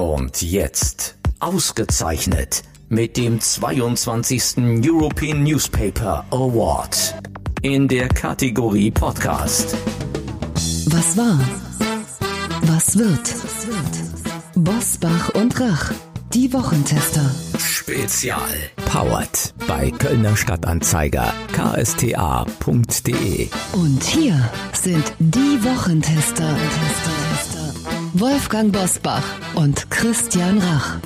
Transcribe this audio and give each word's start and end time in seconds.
Und 0.00 0.40
jetzt 0.40 1.18
ausgezeichnet 1.40 2.62
mit 2.88 3.18
dem 3.18 3.38
22. 3.38 4.56
European 4.82 5.42
Newspaper 5.42 6.24
Award 6.30 7.16
in 7.60 7.86
der 7.86 8.08
Kategorie 8.08 8.90
Podcast. 8.90 9.76
Was 10.86 11.18
war? 11.18 11.38
Was 12.62 12.96
wird? 12.96 13.34
Bosbach 14.54 15.34
und 15.34 15.60
Rach, 15.60 15.92
die 16.32 16.50
Wochentester. 16.54 17.30
Spezial. 17.58 18.56
Powered 18.86 19.52
bei 19.68 19.90
Kölner 19.90 20.34
Stadtanzeiger 20.34 21.34
ksta.de. 21.52 22.48
Und 23.74 24.02
hier 24.02 24.50
sind 24.72 25.12
die 25.18 25.62
Wochentester. 25.62 26.56
Wolfgang 28.14 28.72
Bosbach 28.72 29.22
und 29.54 29.88
Christian 29.88 30.58
Rach. 30.58 30.96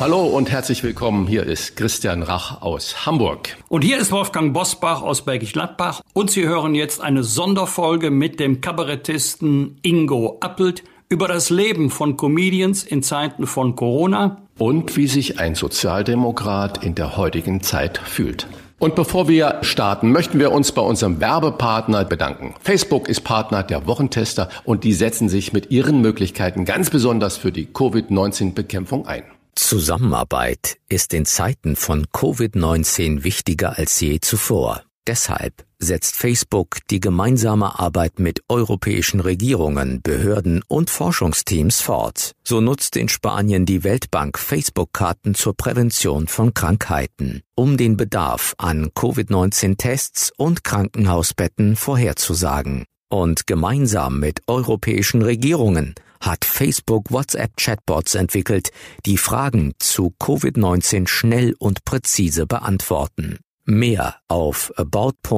Hallo 0.00 0.24
und 0.24 0.50
herzlich 0.50 0.82
willkommen. 0.82 1.26
Hier 1.26 1.42
ist 1.42 1.76
Christian 1.76 2.22
Rach 2.22 2.62
aus 2.62 3.04
Hamburg. 3.04 3.58
Und 3.68 3.82
hier 3.82 3.98
ist 3.98 4.10
Wolfgang 4.10 4.54
Bosbach 4.54 5.02
aus 5.02 5.22
Bergisch 5.22 5.52
Gladbach. 5.52 6.00
Und 6.14 6.30
Sie 6.30 6.46
hören 6.46 6.74
jetzt 6.74 7.02
eine 7.02 7.22
Sonderfolge 7.22 8.10
mit 8.10 8.40
dem 8.40 8.62
Kabarettisten 8.62 9.78
Ingo 9.82 10.38
Appelt 10.40 10.82
über 11.10 11.28
das 11.28 11.50
Leben 11.50 11.90
von 11.90 12.16
Comedians 12.16 12.84
in 12.84 13.02
Zeiten 13.02 13.46
von 13.46 13.76
Corona. 13.76 14.38
Und 14.56 14.96
wie 14.96 15.08
sich 15.08 15.40
ein 15.40 15.54
Sozialdemokrat 15.54 16.82
in 16.82 16.94
der 16.94 17.18
heutigen 17.18 17.60
Zeit 17.60 17.98
fühlt. 17.98 18.46
Und 18.78 18.94
bevor 18.94 19.28
wir 19.28 19.58
starten, 19.62 20.12
möchten 20.12 20.38
wir 20.38 20.52
uns 20.52 20.70
bei 20.70 20.82
unserem 20.82 21.20
Werbepartner 21.20 22.04
bedanken. 22.04 22.54
Facebook 22.62 23.08
ist 23.08 23.22
Partner 23.22 23.64
der 23.64 23.86
Wochentester 23.86 24.48
und 24.64 24.84
die 24.84 24.92
setzen 24.92 25.28
sich 25.28 25.52
mit 25.52 25.70
ihren 25.72 26.00
Möglichkeiten 26.00 26.64
ganz 26.64 26.90
besonders 26.90 27.36
für 27.36 27.50
die 27.50 27.66
Covid-19-Bekämpfung 27.66 29.06
ein. 29.06 29.24
Zusammenarbeit 29.56 30.76
ist 30.88 31.12
in 31.12 31.26
Zeiten 31.26 31.74
von 31.74 32.06
Covid-19 32.06 33.24
wichtiger 33.24 33.76
als 33.76 33.98
je 34.00 34.20
zuvor. 34.20 34.82
Deshalb 35.08 35.64
setzt 35.78 36.16
Facebook 36.16 36.80
die 36.90 37.00
gemeinsame 37.00 37.78
Arbeit 37.78 38.18
mit 38.18 38.42
europäischen 38.50 39.20
Regierungen, 39.20 40.02
Behörden 40.02 40.62
und 40.68 40.90
Forschungsteams 40.90 41.80
fort. 41.80 42.32
So 42.44 42.60
nutzt 42.60 42.94
in 42.94 43.08
Spanien 43.08 43.64
die 43.64 43.84
Weltbank 43.84 44.38
Facebook-Karten 44.38 45.34
zur 45.34 45.56
Prävention 45.56 46.28
von 46.28 46.52
Krankheiten, 46.52 47.40
um 47.54 47.78
den 47.78 47.96
Bedarf 47.96 48.54
an 48.58 48.90
Covid-19-Tests 48.94 50.30
und 50.36 50.62
Krankenhausbetten 50.62 51.76
vorherzusagen. 51.76 52.84
Und 53.08 53.46
gemeinsam 53.46 54.20
mit 54.20 54.42
europäischen 54.46 55.22
Regierungen 55.22 55.94
hat 56.20 56.44
Facebook 56.44 57.10
WhatsApp-Chatbots 57.10 58.14
entwickelt, 58.14 58.72
die 59.06 59.16
Fragen 59.16 59.72
zu 59.78 60.12
Covid-19 60.20 61.08
schnell 61.08 61.54
und 61.58 61.86
präzise 61.86 62.46
beantworten. 62.46 63.38
Mehr 63.70 64.14
auf 64.28 64.72
about.fb.com 64.76 65.34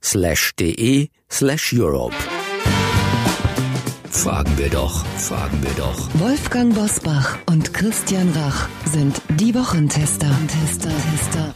slash 0.00 0.52
de 0.54 1.08
slash 1.28 1.72
Europe. 1.72 2.14
Fragen 4.08 4.56
wir 4.56 4.70
doch, 4.70 5.04
fragen 5.16 5.60
wir 5.60 5.72
doch. 5.76 6.08
Wolfgang 6.20 6.72
Bosbach 6.72 7.36
und 7.46 7.74
Christian 7.74 8.30
Rach 8.30 8.68
sind 8.84 9.20
die 9.40 9.56
Wochentester. 9.56 10.30
Tester, 10.46 10.90
Tester. 11.10 11.52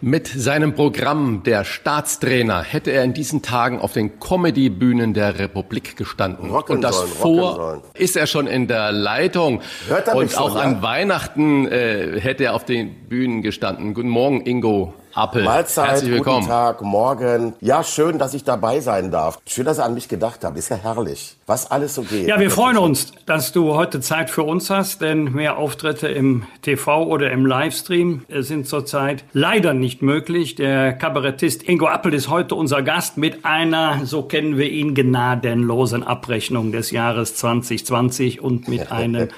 Mit 0.00 0.28
seinem 0.28 0.74
Programm 0.74 1.42
Der 1.44 1.64
Staatstrainer 1.64 2.62
hätte 2.62 2.92
er 2.92 3.02
in 3.02 3.14
diesen 3.14 3.42
Tagen 3.42 3.80
auf 3.80 3.92
den 3.92 4.20
Comedy-Bühnen 4.20 5.12
der 5.12 5.40
Republik 5.40 5.96
gestanden. 5.96 6.50
Rocken 6.50 6.76
und 6.76 6.82
das 6.82 6.98
sollen, 6.98 7.10
vor 7.10 7.82
ist 7.94 8.16
er 8.16 8.28
schon 8.28 8.46
in 8.46 8.68
der 8.68 8.92
Leitung. 8.92 9.60
Hört 9.88 10.06
er 10.06 10.14
und 10.14 10.24
mich 10.24 10.32
schon, 10.32 10.42
auch 10.42 10.54
ja? 10.54 10.62
an 10.62 10.82
Weihnachten 10.82 11.66
äh, 11.66 12.20
hätte 12.20 12.44
er 12.44 12.54
auf 12.54 12.64
den 12.64 13.08
Bühnen 13.08 13.42
gestanden. 13.42 13.92
Guten 13.92 14.08
Morgen, 14.08 14.46
Ingo 14.46 14.94
Appel. 15.18 15.42
Mahlzeit, 15.42 15.90
Herzlich 15.90 16.12
willkommen. 16.12 16.40
guten 16.42 16.50
Tag, 16.50 16.80
morgen. 16.82 17.54
Ja, 17.60 17.82
schön, 17.82 18.18
dass 18.18 18.34
ich 18.34 18.44
dabei 18.44 18.78
sein 18.78 19.10
darf. 19.10 19.40
Schön, 19.46 19.64
dass 19.64 19.78
ihr 19.80 19.84
an 19.84 19.94
mich 19.94 20.08
gedacht 20.08 20.44
habt. 20.44 20.56
Ist 20.56 20.68
ja 20.68 20.76
herrlich, 20.76 21.36
was 21.46 21.68
alles 21.72 21.96
so 21.96 22.02
geht. 22.02 22.28
Ja, 22.28 22.38
wir 22.38 22.52
freuen 22.52 22.78
uns, 22.78 23.12
dass 23.26 23.50
du 23.50 23.74
heute 23.74 24.00
Zeit 24.00 24.30
für 24.30 24.44
uns 24.44 24.70
hast, 24.70 25.00
denn 25.00 25.32
mehr 25.32 25.58
Auftritte 25.58 26.06
im 26.06 26.44
TV 26.62 27.04
oder 27.04 27.32
im 27.32 27.46
Livestream 27.46 28.22
sind 28.28 28.68
zurzeit 28.68 29.24
leider 29.32 29.74
nicht 29.74 30.02
möglich. 30.02 30.54
Der 30.54 30.92
Kabarettist 30.92 31.68
Ingo 31.68 31.88
Appel 31.88 32.14
ist 32.14 32.28
heute 32.28 32.54
unser 32.54 32.82
Gast 32.82 33.16
mit 33.16 33.44
einer, 33.44 34.06
so 34.06 34.22
kennen 34.22 34.56
wir 34.56 34.70
ihn, 34.70 34.94
gnadenlosen 34.94 36.04
Abrechnung 36.04 36.70
des 36.70 36.92
Jahres 36.92 37.34
2020 37.34 38.40
und 38.40 38.68
mit 38.68 38.92
einem 38.92 39.28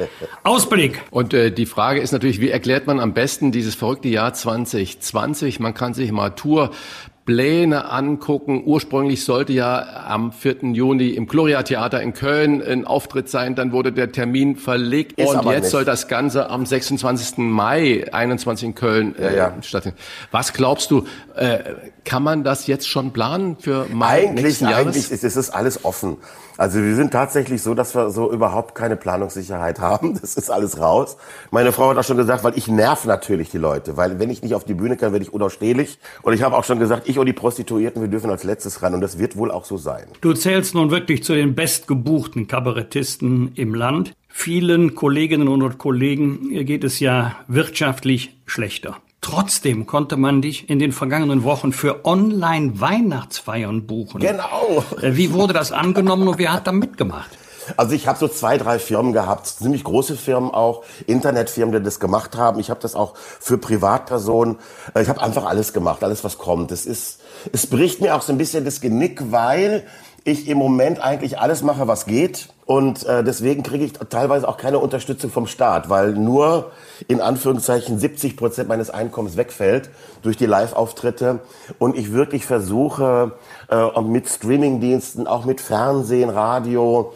Ausblick. 0.42 1.00
Und 1.10 1.32
äh, 1.32 1.50
die 1.50 1.64
Frage 1.64 2.00
ist 2.00 2.12
natürlich, 2.12 2.38
wie 2.42 2.50
erklärt 2.50 2.86
man 2.86 3.00
am 3.00 3.14
besten 3.14 3.50
dieses 3.50 3.74
verrückte 3.74 4.08
Jahr 4.08 4.34
2020? 4.34 5.58
Man 5.58 5.69
kann 5.74 5.94
sich 5.94 6.12
mal 6.12 6.30
Tourpläne 6.30 7.90
angucken. 7.90 8.62
Ursprünglich 8.64 9.24
sollte 9.24 9.52
ja 9.52 10.04
am 10.08 10.32
4. 10.32 10.56
Juni 10.72 11.08
im 11.10 11.26
Gloria 11.26 11.62
Theater 11.62 12.00
in 12.02 12.12
Köln 12.14 12.62
ein 12.62 12.84
Auftritt 12.86 13.28
sein. 13.28 13.54
Dann 13.54 13.72
wurde 13.72 13.92
der 13.92 14.12
Termin 14.12 14.56
verlegt. 14.56 15.18
Ist 15.20 15.28
und 15.28 15.44
jetzt 15.46 15.62
nicht. 15.62 15.70
soll 15.70 15.84
das 15.84 16.08
Ganze 16.08 16.50
am 16.50 16.66
26. 16.66 17.38
Mai 17.38 18.06
21 18.12 18.66
in 18.68 18.74
Köln 18.74 19.16
äh, 19.16 19.24
Ja, 19.24 19.48
ja. 19.54 19.62
stattfinden. 19.62 19.98
Was 20.30 20.52
glaubst 20.52 20.90
du, 20.90 21.04
äh, 21.36 21.58
kann 22.04 22.22
man 22.22 22.44
das 22.44 22.66
jetzt 22.66 22.88
schon 22.88 23.12
planen 23.12 23.56
für 23.60 23.86
Mai 23.92 24.28
Eigentlich, 24.28 24.44
nächsten 24.44 24.64
Jahres? 24.68 24.86
eigentlich 24.86 25.10
ist, 25.10 25.24
ist 25.24 25.36
es 25.36 25.50
alles 25.50 25.84
offen. 25.84 26.16
Also 26.60 26.82
wir 26.82 26.94
sind 26.94 27.10
tatsächlich 27.10 27.62
so, 27.62 27.72
dass 27.72 27.94
wir 27.94 28.10
so 28.10 28.30
überhaupt 28.30 28.74
keine 28.74 28.94
Planungssicherheit 28.94 29.80
haben. 29.80 30.18
Das 30.20 30.34
ist 30.34 30.50
alles 30.50 30.78
raus. 30.78 31.16
Meine 31.50 31.72
Frau 31.72 31.88
hat 31.88 31.96
auch 31.96 32.04
schon 32.04 32.18
gesagt, 32.18 32.44
weil 32.44 32.52
ich 32.58 32.68
nerv 32.68 33.06
natürlich 33.06 33.48
die 33.48 33.56
Leute. 33.56 33.96
Weil 33.96 34.18
wenn 34.18 34.28
ich 34.28 34.42
nicht 34.42 34.54
auf 34.54 34.64
die 34.64 34.74
Bühne 34.74 34.98
kann, 34.98 35.12
werde 35.12 35.24
ich 35.24 35.32
unausstehlich. 35.32 35.98
Und 36.20 36.34
ich 36.34 36.42
habe 36.42 36.54
auch 36.58 36.64
schon 36.64 36.78
gesagt, 36.78 37.08
ich 37.08 37.18
und 37.18 37.24
die 37.24 37.32
Prostituierten, 37.32 38.02
wir 38.02 38.10
dürfen 38.10 38.28
als 38.28 38.44
letztes 38.44 38.82
ran. 38.82 38.92
Und 38.92 39.00
das 39.00 39.18
wird 39.18 39.38
wohl 39.38 39.50
auch 39.50 39.64
so 39.64 39.78
sein. 39.78 40.04
Du 40.20 40.34
zählst 40.34 40.74
nun 40.74 40.90
wirklich 40.90 41.24
zu 41.24 41.32
den 41.32 41.54
bestgebuchten 41.54 42.46
Kabarettisten 42.46 43.52
im 43.54 43.74
Land. 43.74 44.12
Vielen 44.28 44.94
Kolleginnen 44.94 45.48
und 45.48 45.78
Kollegen 45.78 46.50
geht 46.66 46.84
es 46.84 47.00
ja 47.00 47.36
wirtschaftlich 47.48 48.36
schlechter. 48.44 48.98
Trotzdem 49.20 49.86
konnte 49.86 50.16
man 50.16 50.40
dich 50.40 50.70
in 50.70 50.78
den 50.78 50.92
vergangenen 50.92 51.44
Wochen 51.44 51.72
für 51.72 52.04
Online-Weihnachtsfeiern 52.06 53.86
buchen. 53.86 54.20
Genau. 54.20 54.84
Äh, 55.00 55.16
Wie 55.16 55.32
wurde 55.32 55.52
das 55.52 55.72
angenommen 55.72 56.26
und 56.26 56.38
wer 56.38 56.52
hat 56.52 56.66
da 56.66 56.72
mitgemacht? 56.72 57.30
Also 57.76 57.94
ich 57.94 58.08
habe 58.08 58.18
so 58.18 58.26
zwei, 58.26 58.56
drei 58.58 58.78
Firmen 58.78 59.12
gehabt, 59.12 59.46
ziemlich 59.46 59.84
große 59.84 60.16
Firmen 60.16 60.50
auch, 60.50 60.82
Internetfirmen, 61.06 61.72
die 61.72 61.82
das 61.82 62.00
gemacht 62.00 62.34
haben. 62.36 62.58
Ich 62.58 62.70
habe 62.70 62.80
das 62.80 62.94
auch 62.96 63.14
für 63.16 63.58
Privatpersonen. 63.58 64.56
Äh, 64.94 65.02
Ich 65.02 65.08
habe 65.08 65.20
einfach 65.20 65.44
alles 65.44 65.72
gemacht, 65.72 66.02
alles 66.02 66.24
was 66.24 66.38
kommt. 66.38 66.72
Es 66.72 66.86
ist, 66.86 67.20
es 67.52 67.66
bricht 67.66 68.00
mir 68.00 68.16
auch 68.16 68.22
so 68.22 68.32
ein 68.32 68.38
bisschen 68.38 68.64
das 68.64 68.80
Genick, 68.80 69.30
weil 69.30 69.86
ich 70.24 70.48
im 70.48 70.58
Moment 70.58 71.00
eigentlich 71.00 71.38
alles 71.38 71.62
mache, 71.62 71.88
was 71.88 72.06
geht. 72.06 72.48
Und 72.66 73.04
äh, 73.04 73.24
deswegen 73.24 73.62
kriege 73.62 73.84
ich 73.84 73.92
teilweise 73.94 74.48
auch 74.48 74.56
keine 74.56 74.78
Unterstützung 74.78 75.30
vom 75.30 75.46
Staat, 75.46 75.88
weil 75.88 76.12
nur 76.12 76.70
in 77.08 77.20
Anführungszeichen 77.20 77.98
70 77.98 78.36
Prozent 78.36 78.68
meines 78.68 78.90
Einkommens 78.90 79.36
wegfällt 79.36 79.90
durch 80.22 80.36
die 80.36 80.46
Live-Auftritte. 80.46 81.40
Und 81.78 81.96
ich 81.96 82.12
wirklich 82.12 82.46
versuche 82.46 83.32
äh, 83.70 84.00
mit 84.02 84.28
Streamingdiensten, 84.28 85.26
auch 85.26 85.44
mit 85.44 85.60
Fernsehen, 85.60 86.30
Radio, 86.30 87.12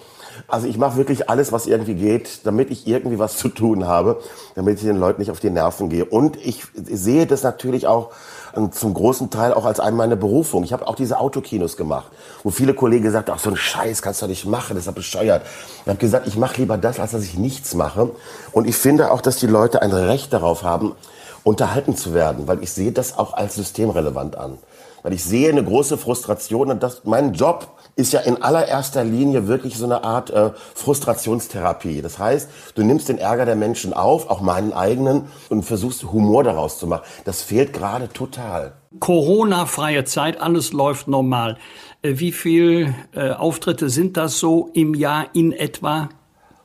also 0.48 0.66
ich 0.66 0.78
mache 0.78 0.96
wirklich 0.96 1.30
alles, 1.30 1.52
was 1.52 1.66
irgendwie 1.66 1.94
geht, 1.94 2.40
damit 2.44 2.70
ich 2.70 2.86
irgendwie 2.86 3.18
was 3.18 3.36
zu 3.38 3.48
tun 3.48 3.86
habe, 3.86 4.20
damit 4.54 4.78
ich 4.78 4.84
den 4.84 4.98
Leuten 4.98 5.20
nicht 5.20 5.30
auf 5.30 5.40
die 5.40 5.50
Nerven 5.50 5.88
gehe. 5.88 6.04
Und 6.04 6.36
ich 6.36 6.64
sehe 6.74 7.26
das 7.26 7.42
natürlich 7.42 7.86
auch 7.86 8.10
ähm, 8.56 8.72
zum 8.72 8.94
großen 8.94 9.30
Teil 9.30 9.52
auch 9.54 9.64
als 9.64 9.80
eine 9.80 9.96
meiner 9.96 10.16
Berufung. 10.16 10.64
Ich 10.64 10.72
habe 10.72 10.86
auch 10.86 10.94
diese 10.94 11.18
Autokinos 11.18 11.76
gemacht, 11.76 12.10
wo 12.42 12.50
viele 12.50 12.74
Kollegen 12.74 13.04
gesagt 13.04 13.28
haben, 13.28 13.36
ach 13.38 13.42
so 13.42 13.50
ein 13.50 13.56
Scheiß 13.56 14.02
kannst 14.02 14.22
du 14.22 14.26
nicht 14.26 14.46
machen, 14.46 14.74
das 14.74 14.82
ist 14.82 14.86
ja 14.86 14.92
bescheuert. 14.92 15.42
Ich 15.82 15.88
habe 15.88 15.98
gesagt, 15.98 16.26
ich 16.26 16.36
mache 16.36 16.60
lieber 16.60 16.78
das, 16.78 17.00
als 17.00 17.12
dass 17.12 17.24
ich 17.24 17.36
nichts 17.36 17.74
mache. 17.74 18.10
Und 18.52 18.66
ich 18.66 18.76
finde 18.76 19.10
auch, 19.10 19.20
dass 19.20 19.36
die 19.36 19.46
Leute 19.46 19.82
ein 19.82 19.92
Recht 19.92 20.32
darauf 20.32 20.62
haben, 20.62 20.94
unterhalten 21.42 21.96
zu 21.96 22.14
werden, 22.14 22.48
weil 22.48 22.62
ich 22.62 22.72
sehe 22.72 22.92
das 22.92 23.18
auch 23.18 23.34
als 23.34 23.54
systemrelevant 23.54 24.36
an. 24.36 24.58
Weil 25.02 25.12
ich 25.12 25.22
sehe 25.22 25.50
eine 25.50 25.62
große 25.62 25.98
Frustration 25.98 26.70
und 26.70 26.82
das, 26.82 27.02
mein 27.04 27.34
Job 27.34 27.73
ist 27.96 28.12
ja 28.12 28.20
in 28.20 28.42
allererster 28.42 29.04
Linie 29.04 29.46
wirklich 29.46 29.76
so 29.76 29.84
eine 29.84 30.04
Art 30.04 30.30
äh, 30.30 30.50
Frustrationstherapie. 30.74 32.02
Das 32.02 32.18
heißt, 32.18 32.48
du 32.74 32.82
nimmst 32.82 33.08
den 33.08 33.18
Ärger 33.18 33.46
der 33.46 33.56
Menschen 33.56 33.92
auf, 33.92 34.30
auch 34.30 34.40
meinen 34.40 34.72
eigenen, 34.72 35.26
und 35.48 35.62
versuchst 35.62 36.04
Humor 36.12 36.44
daraus 36.44 36.78
zu 36.78 36.86
machen. 36.86 37.04
Das 37.24 37.42
fehlt 37.42 37.72
gerade 37.72 38.08
total. 38.08 38.72
Corona-freie 39.00 40.04
Zeit, 40.04 40.40
alles 40.40 40.72
läuft 40.72 41.08
normal. 41.08 41.58
Äh, 42.02 42.14
Wie 42.18 42.32
viel 42.32 42.94
äh, 43.12 43.30
Auftritte 43.30 43.90
sind 43.90 44.16
das 44.16 44.38
so 44.38 44.70
im 44.74 44.94
Jahr 44.94 45.26
in 45.32 45.52
etwa? 45.52 46.08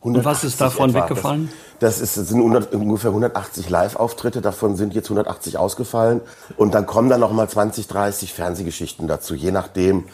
Und 0.01 0.23
was 0.23 0.43
ist 0.43 0.59
180 0.59 0.59
davon 0.59 0.89
etwa. 0.89 1.03
weggefallen? 1.03 1.49
Das, 1.79 1.99
Das, 1.99 2.01
ist, 2.01 2.17
das 2.17 2.29
sind 2.29 2.37
100, 2.37 2.73
ungefähr 2.73 3.09
180 3.09 3.69
Live-Auftritte, 3.69 4.41
davon 4.41 4.75
sind 4.75 4.93
jetzt 4.93 5.07
180 5.07 5.57
ausgefallen. 5.57 6.21
Und 6.57 6.73
dann 6.73 6.85
kommen 6.85 7.09
dann 7.09 7.19
noch 7.19 7.31
mal 7.31 7.49
20, 7.49 7.87
30 7.87 8.33
Fernsehgeschichten 8.33 9.07
dazu, 9.07 9.35
je 9.35 9.51
nachdem, 9.51 10.05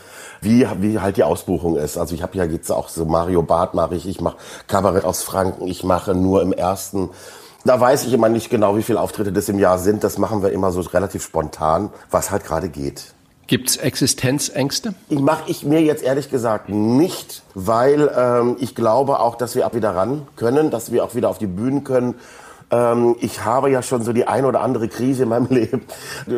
wie, 0.42 0.68
wie 0.80 1.00
halt 1.00 1.18
die 1.18 1.24
Ausbuchung 1.24 1.76
ist. 1.76 1.98
Also 1.98 2.16
ich 2.16 2.24
habe 2.24 2.38
ja 2.38 2.44
jetzt 2.46 2.72
auch 2.72 2.90
so 2.90 3.06
Mario 3.06 3.42
Barth 3.42 3.74
mache 3.74 3.96
ich, 3.96 4.08
ich 4.08 4.22
mache 4.22 4.38
Kabarett 4.68 5.06
aus 5.06 5.24
Franken, 5.24 5.68
ich 5.68 5.84
mache 5.84 6.14
nur 6.16 6.42
im 6.42 6.54
ersten. 6.54 7.10
Da 7.64 7.80
weiß 7.80 8.06
ich 8.06 8.14
immer 8.14 8.30
nicht 8.30 8.52
genau, 8.52 8.78
wie 8.78 8.84
viele 8.84 9.02
Auftritte 9.02 9.32
das 9.32 9.50
im 9.50 9.58
Jahr 9.58 9.80
sind. 9.80 10.04
Das 10.04 10.20
machen 10.20 10.44
wir 10.44 10.52
immer 10.52 10.72
so 10.72 10.82
relativ 10.82 11.24
spontan, 11.24 11.90
was 12.12 12.30
halt 12.30 12.44
gerade 12.44 12.70
geht. 12.70 13.15
Gibt's 13.48 13.78
Existenzängste? 13.78 14.96
Ich 15.08 15.20
mache 15.20 15.44
ich 15.46 15.64
mir 15.64 15.82
jetzt 15.82 16.04
ehrlich 16.04 16.32
gesagt 16.32 16.70
nicht, 16.70 17.44
weil 17.54 18.12
ähm, 18.18 18.58
ich 18.60 18.74
glaube 18.74 19.20
auch, 19.20 19.36
dass 19.36 19.56
wir 19.56 19.68
auch 19.68 19.76
wieder 19.76 19.96
ran 19.96 20.28
können, 20.36 20.72
dass 20.72 20.92
wir 20.92 21.04
auch 21.04 21.14
wieder 21.14 21.30
auf 21.30 21.38
die 21.38 21.46
Bühnen 21.46 21.84
können. 21.84 22.16
Ähm, 22.72 23.16
ich 23.20 23.46
habe 23.46 23.70
ja 23.70 23.84
schon 23.84 24.04
so 24.04 24.14
die 24.14 24.28
ein 24.28 24.46
oder 24.46 24.62
andere 24.62 24.88
Krise 24.88 25.24
in 25.24 25.30
meinem 25.30 25.48
Leben 25.52 25.84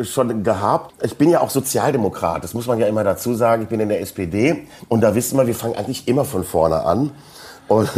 schon 0.04 0.42
gehabt. 0.42 1.02
Ich 1.02 1.16
bin 1.16 1.30
ja 1.30 1.40
auch 1.40 1.48
Sozialdemokrat, 1.48 2.44
das 2.44 2.52
muss 2.52 2.66
man 2.66 2.78
ja 2.78 2.86
immer 2.86 3.04
dazu 3.04 3.34
sagen. 3.34 3.62
Ich 3.62 3.68
bin 3.68 3.80
in 3.80 3.88
der 3.88 4.02
SPD 4.02 4.66
und 4.88 5.00
da 5.00 5.14
wissen 5.14 5.38
wir, 5.38 5.46
wir 5.46 5.54
fangen 5.54 5.76
eigentlich 5.76 6.08
immer 6.08 6.26
von 6.26 6.44
vorne 6.44 6.84
an. 6.84 7.12
Und 7.68 7.88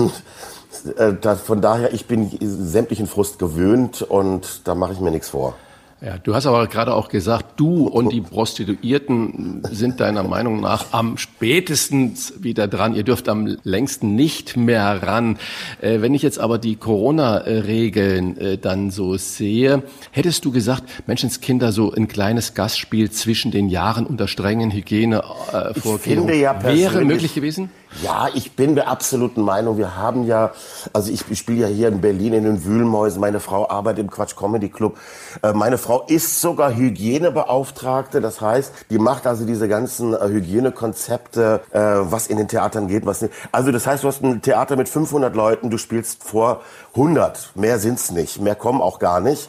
äh, 0.97 1.15
da, 1.21 1.35
von 1.35 1.61
daher, 1.61 1.93
ich 1.93 2.07
bin 2.07 2.31
sämtlichen 2.41 3.09
Frust 3.09 3.41
gewöhnt 3.41 4.03
und 4.03 4.69
da 4.69 4.77
mache 4.77 4.93
ich 4.93 5.01
mir 5.01 5.11
nichts 5.11 5.31
vor. 5.31 5.57
Ja, 6.03 6.17
du 6.17 6.35
hast 6.35 6.47
aber 6.47 6.67
gerade 6.67 6.95
auch 6.95 7.11
gesagt, 7.11 7.61
du 7.61 7.87
und 7.87 8.11
die 8.11 8.23
Prostituierten 8.23 9.63
sind 9.71 10.01
deiner 10.01 10.23
Meinung 10.23 10.61
nach 10.61 10.93
am 10.93 11.19
spätestens 11.19 12.33
wieder 12.43 12.69
dran. 12.69 12.95
Ihr 12.95 13.03
dürft 13.03 13.29
am 13.29 13.59
längsten 13.65 14.15
nicht 14.15 14.57
mehr 14.57 15.03
ran. 15.03 15.37
Äh, 15.83 16.01
wenn 16.01 16.15
ich 16.15 16.23
jetzt 16.23 16.39
aber 16.39 16.57
die 16.57 16.77
Corona-Regeln 16.77 18.39
äh, 18.39 18.57
dann 18.57 18.91
so 18.91 19.19
sehe, 19.19 19.83
hättest 20.11 20.47
du 20.47 20.53
gesagt, 20.53 20.85
Menschenskinder 21.07 21.71
so 21.71 21.93
ein 21.93 22.09
kleines 22.09 22.55
Gastspiel 22.55 23.11
zwischen 23.11 23.51
den 23.51 23.69
Jahren 23.69 24.07
unter 24.07 24.27
strengen 24.27 24.71
Hygienevorkehrungen 24.71 26.31
äh, 26.31 26.41
ja 26.41 26.65
wäre 26.65 27.05
möglich 27.05 27.35
gewesen? 27.35 27.69
Ja, 28.03 28.29
ich 28.33 28.55
bin 28.55 28.77
der 28.77 28.89
absoluten 28.89 29.43
Meinung, 29.43 29.77
wir 29.77 29.97
haben 29.97 30.25
ja, 30.25 30.53
also 30.93 31.11
ich, 31.11 31.25
spiele 31.37 31.63
ja 31.63 31.67
hier 31.67 31.89
in 31.89 32.01
Berlin 32.01 32.33
in 32.33 32.45
den 32.45 32.65
Wühlmäusen, 32.65 33.21
meine 33.21 33.41
Frau 33.41 33.69
arbeitet 33.69 34.05
im 34.05 34.11
Quatsch 34.11 34.37
Comedy 34.37 34.69
Club. 34.69 34.97
Äh, 35.43 35.53
meine 35.55 35.77
Frau 35.77 36.05
ist 36.07 36.41
sogar 36.41 36.73
Hygienebeauftragte, 36.73 38.21
das 38.21 38.41
heißt, 38.41 38.73
die 38.91 38.99
macht 38.99 39.27
also 39.27 39.45
diese 39.45 39.67
ganzen 39.67 40.15
äh, 40.15 40.29
Hygienekonzepte, 40.29 41.63
äh, 41.73 41.81
was 41.81 42.29
in 42.29 42.37
den 42.37 42.47
Theatern 42.47 42.87
geht, 42.87 43.07
was 43.07 43.23
nicht. 43.23 43.35
Also 43.51 43.73
das 43.73 43.89
heißt, 43.89 44.05
du 44.05 44.09
hast 44.09 44.23
ein 44.23 44.41
Theater 44.41 44.77
mit 44.77 44.89
500 44.89 45.35
Leuten, 45.35 45.69
du 45.69 45.77
spielst 45.77 46.23
vor 46.23 46.61
100, 46.95 47.51
mehr 47.57 47.81
sind's 47.81 48.13
nicht, 48.13 48.41
mehr 48.41 48.55
kommen 48.55 48.81
auch 48.81 48.99
gar 48.99 49.21
nicht. 49.21 49.49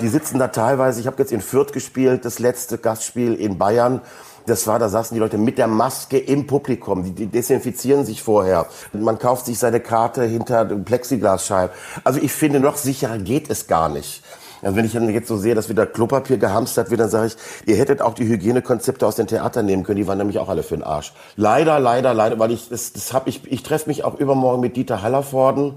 Die 0.00 0.08
sitzen 0.08 0.38
da 0.38 0.48
teilweise, 0.48 1.00
ich 1.00 1.06
habe 1.06 1.18
jetzt 1.18 1.32
in 1.32 1.40
Fürth 1.40 1.72
gespielt, 1.72 2.24
das 2.24 2.38
letzte 2.38 2.78
Gastspiel 2.78 3.34
in 3.34 3.58
Bayern 3.58 4.00
das 4.46 4.66
war, 4.66 4.78
da 4.78 4.88
saßen 4.88 5.14
die 5.14 5.20
Leute 5.20 5.38
mit 5.38 5.58
der 5.58 5.66
Maske 5.66 6.18
im 6.18 6.46
Publikum. 6.46 7.14
Die, 7.14 7.26
desinfizieren 7.26 8.04
sich 8.04 8.22
vorher. 8.22 8.66
Man 8.92 9.18
kauft 9.18 9.46
sich 9.46 9.58
seine 9.58 9.80
Karte 9.80 10.24
hinter 10.24 10.64
dem 10.64 10.84
Plexiglasscheibe. 10.84 11.72
Also 12.04 12.20
ich 12.20 12.32
finde, 12.32 12.60
noch 12.60 12.76
sicherer 12.76 13.18
geht 13.18 13.50
es 13.50 13.66
gar 13.66 13.88
nicht. 13.88 14.22
Also 14.62 14.76
wenn 14.76 14.84
ich 14.84 14.92
dann 14.92 15.08
jetzt 15.10 15.28
so 15.28 15.36
sehe, 15.36 15.54
dass 15.54 15.68
wieder 15.68 15.86
Klopapier 15.86 16.38
gehamstert 16.38 16.90
wird, 16.90 17.00
dann 17.00 17.10
sage 17.10 17.26
ich, 17.26 17.36
ihr 17.66 17.76
hättet 17.76 18.00
auch 18.00 18.14
die 18.14 18.26
Hygienekonzepte 18.26 19.06
aus 19.06 19.16
den 19.16 19.26
Theatern 19.26 19.66
nehmen 19.66 19.82
können. 19.82 19.98
Die 19.98 20.06
waren 20.06 20.18
nämlich 20.18 20.38
auch 20.38 20.48
alle 20.48 20.62
für 20.62 20.76
den 20.76 20.82
Arsch. 20.84 21.12
Leider, 21.36 21.78
leider, 21.78 22.14
leider, 22.14 22.38
weil 22.38 22.52
ich 22.52 22.68
das, 22.68 22.92
das 22.92 23.12
habe 23.12 23.28
ich, 23.28 23.50
ich 23.50 23.62
treffe 23.62 23.88
mich 23.88 24.04
auch 24.04 24.14
übermorgen 24.14 24.60
mit 24.60 24.76
Dieter 24.76 25.02
Hallervorden 25.02 25.74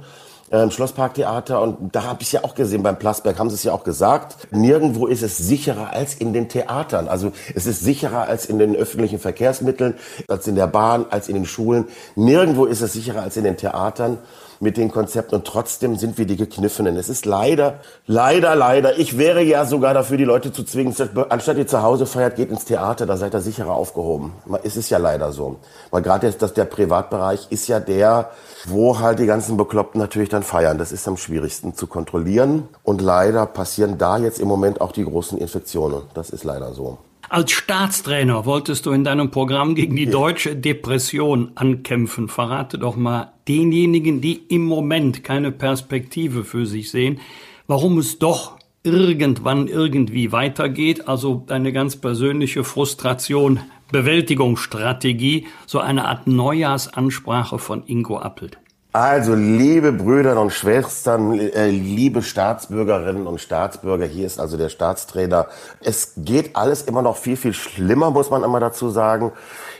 äh, 0.52 0.64
im 0.64 0.72
Schlossparktheater 0.72 1.62
und 1.62 1.96
da 1.96 2.04
habe 2.04 2.22
ich 2.22 2.32
ja 2.32 2.44
auch 2.44 2.56
gesehen, 2.56 2.84
beim 2.84 2.98
Plasberg 2.98 3.38
haben 3.40 3.50
sie 3.50 3.56
es 3.56 3.64
ja 3.64 3.74
auch 3.74 3.84
gesagt, 3.84 4.36
nirgendwo 4.52 5.08
ist 5.08 5.24
es 5.24 5.38
sicherer 5.38 5.92
als 5.94 6.16
in 6.16 6.34
den 6.34 6.50
Theatern. 6.50 7.08
Also 7.08 7.32
es 7.56 7.66
ist 7.66 7.82
sicherer 7.82 8.28
als 8.28 8.46
in 8.46 8.60
den 8.60 8.76
öffentlichen 8.76 9.20
Verkehrsmitteln, 9.20 9.96
als 10.28 10.48
in 10.48 10.56
der 10.56 10.68
Bahn, 10.68 11.06
als 11.10 11.30
in 11.30 11.36
den 11.36 11.46
Schulen. 11.46 11.86
Nirgendwo 12.16 12.66
ist 12.66 12.82
es 12.82 12.94
sicherer 12.94 13.22
als 13.22 13.38
in 13.38 13.44
den 13.44 13.58
Theatern 13.58 14.18
mit 14.60 14.78
den 14.78 14.92
Konzepten 14.92 15.36
und 15.36 15.46
trotzdem 15.46 15.96
sind 15.96 16.18
wir 16.18 16.26
die 16.26 16.36
Gekniffenen. 16.36 16.98
Es 16.98 17.10
ist 17.10 17.26
leider, 17.26 17.80
leider, 18.06 18.56
leider. 18.56 18.98
Ich 19.00 19.18
wäre 19.18 19.42
ja 19.42 19.66
sogar 19.66 19.94
dafür, 19.94 20.18
die 20.18 20.26
Leute 20.26 20.52
zu 20.52 20.64
zwingen, 20.64 20.94
anstatt 21.30 21.58
ihr 21.58 21.68
zu 21.68 21.82
Hause 21.82 22.06
feiert, 22.06 22.36
geht 22.36 22.50
ins 22.50 22.66
Theater, 22.66 23.06
da 23.06 23.18
seid 23.18 23.34
ihr 23.34 23.42
sicherer 23.42 23.74
aufgehoben. 23.74 24.34
Es 24.64 24.76
ist 24.76 24.90
ja 24.90 24.98
leider 24.98 25.32
so. 25.32 25.58
Weil 25.92 26.02
gerade 26.02 26.28
jetzt, 26.28 26.42
dass 26.42 26.54
der 26.54 26.66
Privatbereich 26.66 27.48
ist 27.50 27.68
ja 27.68 27.80
der, 27.80 28.32
wo 28.66 29.00
halt 29.00 29.20
die 29.20 29.26
ganzen 29.26 29.58
Bekloppten 29.58 30.00
natürlich 30.00 30.30
dann 30.30 30.44
feiern. 30.44 30.78
Das 30.78 30.92
ist 30.92 31.08
am 31.08 31.18
schwierigsten 31.18 31.76
zu 31.76 31.88
kontrollieren 31.88 32.68
und 32.84 33.02
leider 33.02 33.46
passieren 33.46 33.98
da 33.98 34.18
jetzt 34.18 34.40
im 34.40 34.48
Moment 34.48 34.82
auch 34.82 34.92
die 34.92 35.06
großen 35.06 35.38
Infektionen. 35.38 36.02
Das 36.14 36.30
ist 36.30 36.44
leider 36.44 36.74
so. 36.74 36.98
Als 37.30 37.52
Staatstrainer 37.52 38.46
wolltest 38.46 38.88
du 38.88 38.92
in 38.92 39.04
deinem 39.04 39.30
Programm 39.30 39.76
gegen 39.76 39.96
die 39.96 40.08
deutsche 40.08 40.56
Depression 40.56 41.52
ankämpfen. 41.54 42.28
Verrate 42.28 42.80
doch 42.80 42.96
mal 42.96 43.34
denjenigen, 43.50 44.22
die 44.22 44.36
im 44.48 44.64
Moment 44.66 45.24
keine 45.24 45.52
Perspektive 45.52 46.44
für 46.44 46.66
sich 46.66 46.92
sehen, 46.92 47.20
warum 47.68 47.98
es 47.98 48.20
doch 48.20 48.58
irgendwann 48.84 49.68
irgendwie 49.68 50.32
weitergeht. 50.32 51.08
Also 51.08 51.44
deine 51.48 51.74
ganz 51.74 51.96
persönliche 51.96 52.64
Frustration, 52.64 53.60
Bewältigungsstrategie, 53.92 55.48
so 55.66 55.80
eine 55.80 56.08
Art 56.08 56.28
Neujahrsansprache 56.28 57.58
von 57.58 57.84
Ingo 57.88 58.20
Appelt. 58.20 58.60
Also, 58.92 59.36
liebe 59.36 59.92
Brüder 59.92 60.42
und 60.42 60.52
Schwestern, 60.52 61.38
äh, 61.38 61.70
liebe 61.70 62.24
Staatsbürgerinnen 62.24 63.28
und 63.28 63.40
Staatsbürger, 63.40 64.08
hier 64.08 64.26
ist 64.26 64.40
also 64.40 64.58
der 64.58 64.70
Staatstrainer. 64.70 65.46
Es 65.80 66.14
geht 66.18 66.56
alles 66.56 66.82
immer 66.82 67.04
noch 67.04 67.16
viel, 67.16 67.38
viel 67.38 67.54
schlimmer, 67.54 68.10
muss 68.10 68.32
man 68.32 68.44
immer 68.44 68.60
dazu 68.60 68.90
sagen. 68.90 69.32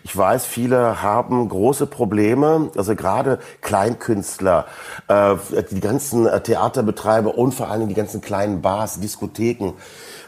Ich 0.04 0.16
weiß, 0.16 0.46
viele 0.46 1.02
haben 1.02 1.50
große 1.50 1.88
Probleme, 1.88 2.70
also 2.78 2.96
gerade 2.96 3.40
Kleinkünstler, 3.62 4.68
äh, 5.08 5.36
die 5.72 5.80
ganzen 5.80 6.30
Theaterbetreiber 6.44 7.36
und 7.36 7.56
vor 7.56 7.72
allem 7.72 7.88
die 7.88 7.96
ganzen 7.96 8.22
kleinen 8.22 8.62
Bars, 8.62 9.00
Diskotheken. 9.00 9.74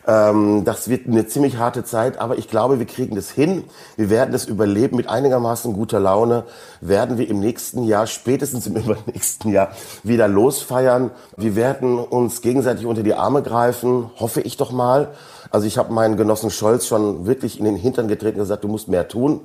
Ähm, 0.07 0.63
das 0.65 0.89
wird 0.89 1.07
eine 1.07 1.27
ziemlich 1.27 1.57
harte 1.57 1.83
Zeit, 1.83 2.17
aber 2.17 2.37
ich 2.37 2.47
glaube, 2.47 2.79
wir 2.79 2.85
kriegen 2.85 3.15
das 3.15 3.29
hin. 3.29 3.63
Wir 3.97 4.09
werden 4.09 4.31
das 4.31 4.45
überleben. 4.45 4.97
Mit 4.97 5.07
einigermaßen 5.07 5.73
guter 5.73 5.99
Laune 5.99 6.43
werden 6.79 7.17
wir 7.17 7.29
im 7.29 7.39
nächsten 7.39 7.83
Jahr, 7.83 8.07
spätestens 8.07 8.67
im 8.67 8.75
übernächsten 8.77 9.51
Jahr, 9.51 9.71
wieder 10.03 10.27
losfeiern. 10.27 11.11
Wir 11.37 11.55
werden 11.55 11.99
uns 11.99 12.41
gegenseitig 12.41 12.85
unter 12.85 13.03
die 13.03 13.13
Arme 13.13 13.43
greifen, 13.43 14.09
hoffe 14.19 14.41
ich 14.41 14.57
doch 14.57 14.71
mal. 14.71 15.09
Also 15.51 15.67
ich 15.67 15.77
habe 15.77 15.93
meinen 15.93 16.17
Genossen 16.17 16.49
Scholz 16.49 16.87
schon 16.87 17.25
wirklich 17.25 17.59
in 17.59 17.65
den 17.65 17.75
Hintern 17.75 18.07
getreten 18.07 18.39
und 18.39 18.45
gesagt, 18.45 18.63
du 18.63 18.67
musst 18.67 18.87
mehr 18.87 19.07
tun. 19.07 19.41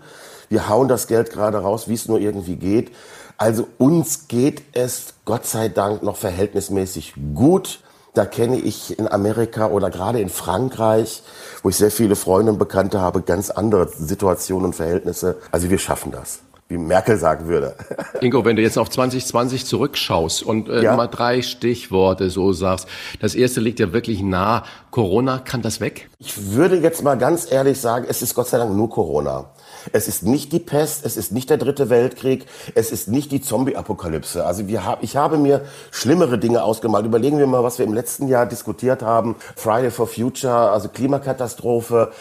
Wir 0.49 0.69
hauen 0.69 0.89
das 0.89 1.09
Geld 1.09 1.31
gerade 1.31 1.59
raus, 1.59 1.89
wie 1.89 1.95
es 1.95 2.07
nur 2.07 2.21
irgendwie 2.21 2.57
geht. 2.57 2.93
Also 3.37 3.67
uns 3.79 4.29
geht 4.29 4.63
es 4.73 5.15
Gott 5.25 5.45
sei 5.45 5.69
Dank 5.69 6.03
noch 6.03 6.17
verhältnismäßig 6.17 7.15
gut. 7.35 7.81
Da 8.17 8.25
kenne 8.25 8.57
ich 8.57 8.99
in 8.99 9.07
Amerika 9.07 9.67
oder 9.67 9.91
gerade 9.91 10.21
in 10.21 10.31
Frankreich, 10.31 11.23
wo 11.63 11.69
ich 11.69 11.77
sehr 11.77 11.91
viele 11.91 12.17
Freunde 12.17 12.51
und 12.51 12.59
Bekannte 12.59 12.99
habe, 12.99 13.21
ganz 13.21 13.51
andere 13.51 13.89
Situationen 13.89 14.67
und 14.67 14.75
Verhältnisse. 14.75 15.37
Also 15.53 15.69
wir 15.69 15.79
schaffen 15.79 16.13
das 16.13 16.41
wie 16.69 16.79
Merkel 16.79 17.17
sagen 17.17 17.47
würde. 17.47 17.77
Ingo, 18.21 18.45
wenn 18.45 18.57
du 18.57 18.63
jetzt 18.63 18.77
auf 18.77 18.91
2020 18.91 19.67
zurückschaust 19.67 20.43
und 20.43 20.69
äh, 20.69 20.83
ja. 20.83 20.97
mal 20.97 21.07
drei 21.07 21.43
Stichworte 21.43 22.29
so 22.29 22.53
sagst, 22.53 22.89
das 23.21 23.37
erste 23.37 23.61
liegt 23.61 23.79
ja 23.79 23.93
wirklich 23.93 24.21
nah. 24.21 24.65
Corona, 24.91 25.39
kann 25.39 25.63
das 25.63 25.81
weg? 25.81 26.09
Ich 26.19 26.55
würde 26.55 26.77
jetzt 26.77 27.05
mal 27.05 27.17
ganz 27.17 27.51
ehrlich 27.51 27.81
sagen, 27.81 28.07
es 28.09 28.23
ist 28.23 28.35
Gott 28.35 28.49
sei 28.49 28.59
Dank 28.59 28.75
nur 28.75 28.91
Corona. 28.91 29.45
Es 29.93 30.09
ist 30.09 30.23
nicht 30.23 30.53
die 30.53 30.59
Pest, 30.59 31.05
es 31.05 31.17
ist 31.17 31.33
nicht 31.33 31.51
der 31.51 31.57
dritte 31.57 31.91
Weltkrieg, 31.91 32.47
es 32.75 32.91
ist 32.91 33.09
nicht 33.09 33.33
die 33.33 33.41
Zombie-Apokalypse. 33.41 34.45
Also 34.45 34.69
wir 34.69 34.85
hab, 34.85 35.03
ich 35.03 35.17
habe 35.17 35.39
mir 35.39 35.63
schlimmere 35.91 36.39
Dinge 36.39 36.63
ausgemalt. 36.63 37.07
Überlegen 37.07 37.39
wir 37.39 37.47
mal, 37.47 37.63
was 37.63 37.79
wir 37.79 37.87
im 37.87 37.95
letzten 37.95 38.29
Jahr 38.29 38.47
diskutiert 38.47 39.03
haben. 39.03 39.37
Friday 39.57 39.91
for 39.91 40.07
Future, 40.07 40.71
also 40.71 40.89
Klimakatastrophe. 40.89 42.13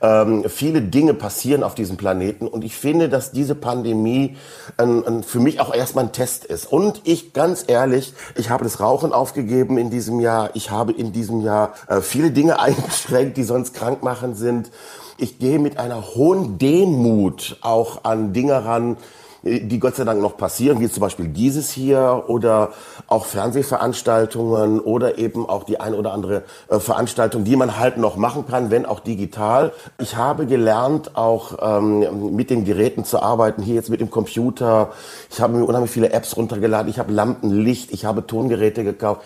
Ähm, 0.00 0.44
viele 0.48 0.82
Dinge 0.82 1.14
passieren 1.14 1.62
auf 1.62 1.74
diesem 1.74 1.96
Planeten 1.96 2.46
und 2.46 2.64
ich 2.64 2.76
finde, 2.76 3.08
dass 3.08 3.32
diese 3.32 3.54
Pandemie 3.54 4.36
ein, 4.76 5.06
ein, 5.06 5.22
für 5.22 5.40
mich 5.40 5.60
auch 5.60 5.74
erstmal 5.74 6.04
ein 6.04 6.12
Test 6.12 6.44
ist. 6.44 6.70
Und 6.70 7.00
ich, 7.04 7.32
ganz 7.32 7.64
ehrlich, 7.66 8.14
ich 8.36 8.50
habe 8.50 8.64
das 8.64 8.80
Rauchen 8.80 9.12
aufgegeben 9.12 9.78
in 9.78 9.90
diesem 9.90 10.20
Jahr. 10.20 10.50
Ich 10.54 10.70
habe 10.70 10.92
in 10.92 11.12
diesem 11.12 11.40
Jahr 11.40 11.74
äh, 11.88 12.00
viele 12.00 12.30
Dinge 12.30 12.58
eingeschränkt, 12.64 13.36
die 13.36 13.44
sonst 13.44 13.74
krankmachend 13.74 14.36
sind 14.36 14.70
ich 15.18 15.38
gehe 15.38 15.58
mit 15.58 15.78
einer 15.78 16.14
hohen 16.14 16.58
Demut 16.58 17.58
auch 17.62 18.04
an 18.04 18.32
Dinge 18.32 18.64
ran, 18.64 18.96
die 19.44 19.78
Gott 19.78 19.96
sei 19.96 20.04
Dank 20.04 20.22
noch 20.22 20.38
passieren, 20.38 20.80
wie 20.80 20.88
zum 20.88 21.02
Beispiel 21.02 21.28
dieses 21.28 21.70
hier 21.70 22.24
oder 22.28 22.70
auch 23.08 23.26
Fernsehveranstaltungen 23.26 24.80
oder 24.80 25.18
eben 25.18 25.46
auch 25.46 25.64
die 25.64 25.78
ein 25.80 25.94
oder 25.94 26.12
andere 26.12 26.44
äh, 26.68 26.80
Veranstaltung, 26.80 27.44
die 27.44 27.54
man 27.56 27.78
halt 27.78 27.98
noch 27.98 28.16
machen 28.16 28.46
kann, 28.46 28.70
wenn 28.70 28.86
auch 28.86 29.00
digital. 29.00 29.72
Ich 29.98 30.16
habe 30.16 30.46
gelernt, 30.46 31.14
auch 31.16 31.58
ähm, 31.60 32.34
mit 32.34 32.48
den 32.48 32.64
Geräten 32.64 33.04
zu 33.04 33.20
arbeiten, 33.20 33.62
hier 33.62 33.74
jetzt 33.74 33.90
mit 33.90 34.00
dem 34.00 34.10
Computer. 34.10 34.92
Ich 35.30 35.40
habe 35.42 35.58
mir 35.58 35.64
unheimlich 35.64 35.90
viele 35.90 36.10
Apps 36.12 36.38
runtergeladen. 36.38 36.90
Ich 36.90 36.98
habe 36.98 37.12
Lampen, 37.12 37.50
Licht, 37.50 37.92
ich 37.92 38.06
habe 38.06 38.26
Tongeräte 38.26 38.82
gekauft. 38.82 39.20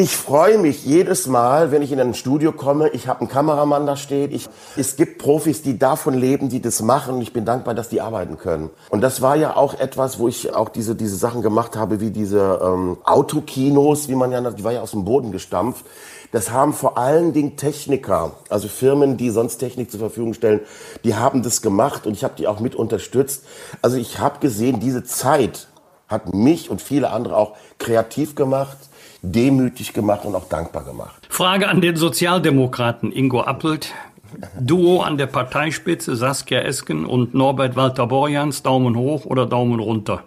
Ich 0.00 0.16
freue 0.16 0.58
mich 0.58 0.84
jedes 0.84 1.26
Mal, 1.26 1.72
wenn 1.72 1.82
ich 1.82 1.90
in 1.90 1.98
ein 1.98 2.14
Studio 2.14 2.52
komme. 2.52 2.88
Ich 2.90 3.08
habe 3.08 3.18
einen 3.18 3.28
Kameramann 3.28 3.84
da 3.84 3.96
steht. 3.96 4.32
Ich, 4.32 4.48
es 4.76 4.94
gibt 4.94 5.18
Profis, 5.18 5.62
die 5.62 5.76
davon 5.76 6.14
leben, 6.14 6.48
die 6.48 6.62
das 6.62 6.80
machen. 6.82 7.16
Und 7.16 7.22
ich 7.22 7.32
bin 7.32 7.44
dankbar, 7.44 7.74
dass 7.74 7.88
die 7.88 8.00
arbeiten 8.00 8.38
können. 8.38 8.70
Und 8.90 9.00
das 9.00 9.22
war 9.22 9.34
ja 9.34 9.56
auch 9.56 9.74
etwas, 9.74 10.20
wo 10.20 10.28
ich 10.28 10.54
auch 10.54 10.68
diese 10.68 10.94
diese 10.94 11.16
Sachen 11.16 11.42
gemacht 11.42 11.74
habe, 11.74 12.00
wie 12.00 12.12
diese 12.12 12.60
ähm, 12.62 12.98
Autokinos, 13.02 14.08
wie 14.08 14.14
man 14.14 14.30
ja, 14.30 14.40
die 14.52 14.62
war 14.62 14.70
ja 14.70 14.82
aus 14.82 14.92
dem 14.92 15.04
Boden 15.04 15.32
gestampft. 15.32 15.84
Das 16.30 16.52
haben 16.52 16.74
vor 16.74 16.96
allen 16.96 17.32
Dingen 17.32 17.56
Techniker, 17.56 18.36
also 18.50 18.68
Firmen, 18.68 19.16
die 19.16 19.30
sonst 19.30 19.56
Technik 19.56 19.90
zur 19.90 19.98
Verfügung 19.98 20.32
stellen, 20.32 20.60
die 21.02 21.16
haben 21.16 21.42
das 21.42 21.60
gemacht 21.60 22.06
und 22.06 22.12
ich 22.12 22.22
habe 22.22 22.34
die 22.38 22.46
auch 22.46 22.60
mit 22.60 22.76
unterstützt. 22.76 23.42
Also 23.82 23.96
ich 23.96 24.20
habe 24.20 24.38
gesehen, 24.38 24.78
diese 24.78 25.02
Zeit 25.02 25.66
hat 26.06 26.32
mich 26.34 26.70
und 26.70 26.80
viele 26.80 27.10
andere 27.10 27.36
auch 27.36 27.56
kreativ 27.78 28.36
gemacht 28.36 28.78
demütig 29.22 29.92
gemacht 29.92 30.24
und 30.24 30.34
auch 30.34 30.48
dankbar 30.48 30.84
gemacht. 30.84 31.26
Frage 31.28 31.68
an 31.68 31.80
den 31.80 31.96
Sozialdemokraten 31.96 33.12
Ingo 33.12 33.40
Appelt. 33.40 33.92
Duo 34.60 35.00
an 35.00 35.16
der 35.16 35.26
Parteispitze 35.26 36.14
Saskia 36.14 36.60
Esken 36.60 37.06
und 37.06 37.32
Norbert 37.34 37.76
Walter 37.76 38.06
Borjans, 38.06 38.62
Daumen 38.62 38.94
hoch 38.94 39.24
oder 39.24 39.46
Daumen 39.46 39.80
runter? 39.80 40.22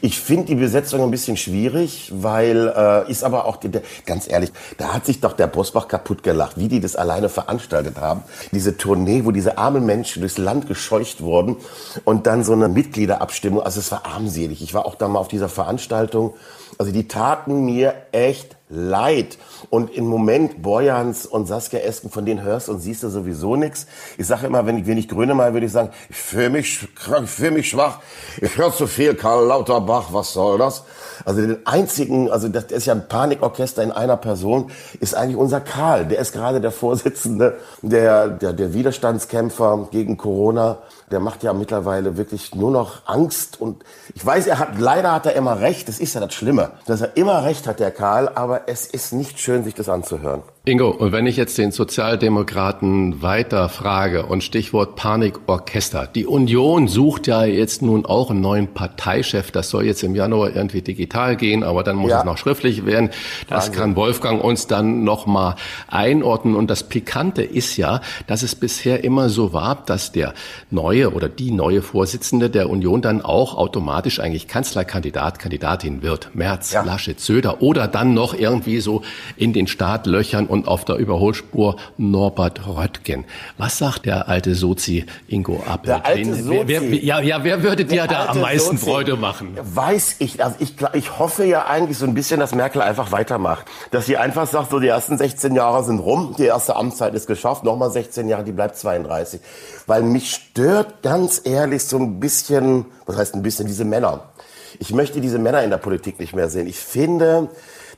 Ich 0.00 0.18
finde 0.18 0.46
die 0.46 0.54
Besetzung 0.54 1.02
ein 1.02 1.10
bisschen 1.10 1.36
schwierig, 1.36 2.10
weil 2.14 2.72
äh, 2.74 3.10
ist 3.10 3.22
aber 3.22 3.44
auch 3.46 3.56
der, 3.56 3.82
ganz 4.06 4.28
ehrlich, 4.28 4.50
da 4.78 4.94
hat 4.94 5.06
sich 5.06 5.20
doch 5.20 5.32
der 5.32 5.46
Bosbach 5.46 5.88
kaputt 5.88 6.22
gelacht, 6.22 6.58
wie 6.58 6.68
die 6.68 6.80
das 6.80 6.96
alleine 6.96 7.28
veranstaltet 7.28 7.96
haben. 7.98 8.22
Diese 8.52 8.76
Tournee, 8.76 9.24
wo 9.24 9.30
diese 9.30 9.58
armen 9.58 9.86
Menschen 9.86 10.20
durchs 10.20 10.38
Land 10.38 10.66
gescheucht 10.66 11.20
wurden 11.20 11.56
und 12.04 12.26
dann 12.26 12.44
so 12.44 12.52
eine 12.52 12.68
Mitgliederabstimmung. 12.68 13.62
Also 13.62 13.80
es 13.80 13.92
war 13.92 14.06
armselig. 14.06 14.62
Ich 14.62 14.74
war 14.74 14.86
auch 14.86 14.94
da 14.94 15.08
mal 15.08 15.18
auf 15.18 15.28
dieser 15.28 15.48
Veranstaltung. 15.48 16.34
Also 16.80 16.92
die 16.92 17.08
taten 17.08 17.66
mir 17.66 18.06
echt 18.10 18.56
leid. 18.70 19.36
Und 19.68 19.94
im 19.94 20.06
Moment 20.06 20.62
Borjans 20.62 21.26
und 21.26 21.46
Saskia 21.46 21.80
Esken, 21.80 22.10
von 22.10 22.24
denen 22.24 22.42
hörst 22.42 22.68
und 22.68 22.80
siehst 22.80 23.02
du 23.02 23.08
sowieso 23.08 23.56
nichts. 23.56 23.86
Ich 24.16 24.26
sage 24.26 24.46
immer, 24.46 24.64
wenn 24.66 24.78
ich, 24.78 24.86
wenn 24.86 24.98
ich 24.98 25.08
Grüne 25.08 25.34
mal, 25.34 25.52
würde 25.52 25.66
ich 25.66 25.72
sagen, 25.72 25.90
ich 26.08 26.16
fühle 26.16 26.50
mich, 26.50 26.88
ich 27.22 27.30
fühle 27.30 27.50
mich 27.50 27.68
schwach. 27.68 27.98
Ich 28.40 28.56
höre 28.56 28.72
zu 28.72 28.86
viel 28.86 29.14
Karl 29.14 29.46
Lauterbach, 29.46 30.08
was 30.12 30.32
soll 30.32 30.58
das? 30.58 30.84
Also 31.24 31.40
den 31.40 31.66
einzigen, 31.66 32.30
also 32.30 32.48
das 32.48 32.64
ist 32.64 32.86
ja 32.86 32.94
ein 32.94 33.06
Panikorchester 33.08 33.82
in 33.82 33.92
einer 33.92 34.16
Person, 34.16 34.70
ist 35.00 35.14
eigentlich 35.14 35.36
unser 35.36 35.60
Karl. 35.60 36.06
Der 36.06 36.18
ist 36.18 36.32
gerade 36.32 36.60
der 36.60 36.70
Vorsitzende 36.70 37.58
der, 37.82 38.28
der, 38.28 38.52
der 38.52 38.72
Widerstandskämpfer 38.72 39.88
gegen 39.90 40.16
Corona. 40.16 40.78
Der 41.10 41.20
macht 41.20 41.42
ja 41.42 41.52
mittlerweile 41.52 42.16
wirklich 42.16 42.54
nur 42.54 42.70
noch 42.70 43.02
Angst 43.06 43.60
und 43.60 43.84
ich 44.14 44.24
weiß, 44.24 44.46
er 44.46 44.58
hat, 44.58 44.78
leider 44.78 45.12
hat 45.12 45.26
er 45.26 45.34
immer 45.34 45.60
recht. 45.60 45.88
Das 45.88 45.98
ist 45.98 46.14
ja 46.14 46.20
das 46.20 46.32
Schlimme, 46.32 46.70
dass 46.86 47.00
er 47.00 47.16
immer 47.16 47.44
recht 47.44 47.66
hat, 47.66 47.80
der 47.80 47.90
Karl, 47.90 48.30
aber 48.34 48.68
es 48.68 48.86
ist 48.86 49.12
nicht 49.12 49.40
schön, 49.50 49.64
sich 49.64 49.74
das 49.74 49.88
anzuhören. 49.88 50.44
Ingo, 50.66 50.90
und 50.90 51.10
wenn 51.10 51.24
ich 51.24 51.38
jetzt 51.38 51.56
den 51.56 51.72
Sozialdemokraten 51.72 53.22
weiter 53.22 53.70
frage 53.70 54.26
und 54.26 54.44
Stichwort 54.44 54.94
Panikorchester. 54.94 56.06
Die 56.06 56.26
Union 56.26 56.86
sucht 56.86 57.28
ja 57.28 57.44
jetzt 57.44 57.80
nun 57.80 58.04
auch 58.04 58.30
einen 58.30 58.42
neuen 58.42 58.68
Parteichef. 58.68 59.52
Das 59.52 59.70
soll 59.70 59.86
jetzt 59.86 60.02
im 60.02 60.14
Januar 60.14 60.54
irgendwie 60.54 60.82
digital 60.82 61.36
gehen, 61.36 61.64
aber 61.64 61.82
dann 61.82 61.96
muss 61.96 62.10
ja. 62.10 62.18
es 62.18 62.24
noch 62.26 62.36
schriftlich 62.36 62.84
werden. 62.84 63.08
Das 63.48 63.68
Wahnsinn. 63.68 63.80
kann 63.80 63.96
Wolfgang 63.96 64.44
uns 64.44 64.66
dann 64.66 65.02
nochmal 65.02 65.54
einordnen. 65.88 66.54
Und 66.54 66.68
das 66.68 66.82
Pikante 66.82 67.42
ist 67.42 67.78
ja, 67.78 68.02
dass 68.26 68.42
es 68.42 68.54
bisher 68.54 69.02
immer 69.02 69.30
so 69.30 69.54
war, 69.54 69.82
dass 69.86 70.12
der 70.12 70.34
neue 70.70 71.14
oder 71.14 71.30
die 71.30 71.52
neue 71.52 71.80
Vorsitzende 71.80 72.50
der 72.50 72.68
Union 72.68 73.00
dann 73.00 73.22
auch 73.22 73.56
automatisch 73.56 74.20
eigentlich 74.20 74.46
Kanzlerkandidat, 74.46 75.38
Kandidatin 75.38 76.02
wird. 76.02 76.34
Merz, 76.34 76.72
ja. 76.72 76.82
Laschet, 76.82 77.18
Söder 77.18 77.62
oder 77.62 77.88
dann 77.88 78.12
noch 78.12 78.34
irgendwie 78.34 78.80
so 78.80 79.00
in 79.38 79.54
den 79.54 79.66
Startlöchern 79.66 80.48
und 80.50 80.59
auf 80.66 80.84
der 80.84 80.96
Überholspur 80.96 81.76
Norbert 81.96 82.66
Röttgen. 82.66 83.24
Was 83.58 83.78
sagt 83.78 84.06
der 84.06 84.28
alte 84.28 84.54
Sozi 84.54 85.06
Ingo 85.28 85.62
Appel? 85.66 85.86
Der 85.86 86.06
alte 86.06 86.34
Sozi. 86.34 86.62
Wer, 86.66 86.82
wer, 86.82 87.04
ja, 87.04 87.20
ja, 87.20 87.44
wer 87.44 87.62
würde 87.62 87.84
dir 87.84 88.06
da 88.06 88.26
am 88.26 88.40
meisten 88.40 88.76
Sozi. 88.76 88.90
Freude 88.90 89.16
machen? 89.16 89.56
Weiß 89.62 90.16
ich. 90.18 90.42
Also 90.42 90.56
ich, 90.58 90.74
ich 90.94 91.18
hoffe 91.18 91.44
ja 91.44 91.66
eigentlich 91.66 91.98
so 91.98 92.06
ein 92.06 92.14
bisschen, 92.14 92.40
dass 92.40 92.54
Merkel 92.54 92.82
einfach 92.82 93.12
weitermacht. 93.12 93.66
Dass 93.90 94.06
sie 94.06 94.16
einfach 94.16 94.46
sagt, 94.46 94.70
so 94.70 94.80
die 94.80 94.88
ersten 94.88 95.18
16 95.18 95.54
Jahre 95.54 95.84
sind 95.84 95.98
rum, 95.98 96.34
die 96.38 96.44
erste 96.44 96.76
Amtszeit 96.76 97.14
ist 97.14 97.26
geschafft, 97.26 97.64
nochmal 97.64 97.90
16 97.90 98.28
Jahre, 98.28 98.44
die 98.44 98.52
bleibt 98.52 98.76
32. 98.76 99.40
Weil 99.86 100.02
mich 100.02 100.30
stört 100.30 101.02
ganz 101.02 101.42
ehrlich 101.44 101.84
so 101.84 101.98
ein 101.98 102.20
bisschen, 102.20 102.86
was 103.06 103.16
heißt 103.16 103.34
ein 103.34 103.42
bisschen, 103.42 103.66
diese 103.66 103.84
Männer. 103.84 104.30
Ich 104.78 104.92
möchte 104.92 105.20
diese 105.20 105.38
Männer 105.38 105.62
in 105.62 105.70
der 105.70 105.78
Politik 105.78 106.20
nicht 106.20 106.34
mehr 106.34 106.48
sehen. 106.48 106.66
Ich 106.66 106.78
finde, 106.78 107.48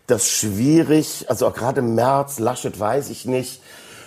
das 0.07 0.29
schwierig. 0.29 1.27
Also 1.29 1.47
auch 1.47 1.55
gerade 1.55 1.83
März, 1.83 2.39
Laschet 2.39 2.79
weiß 2.79 3.11
ich 3.11 3.25
nicht. 3.27 3.63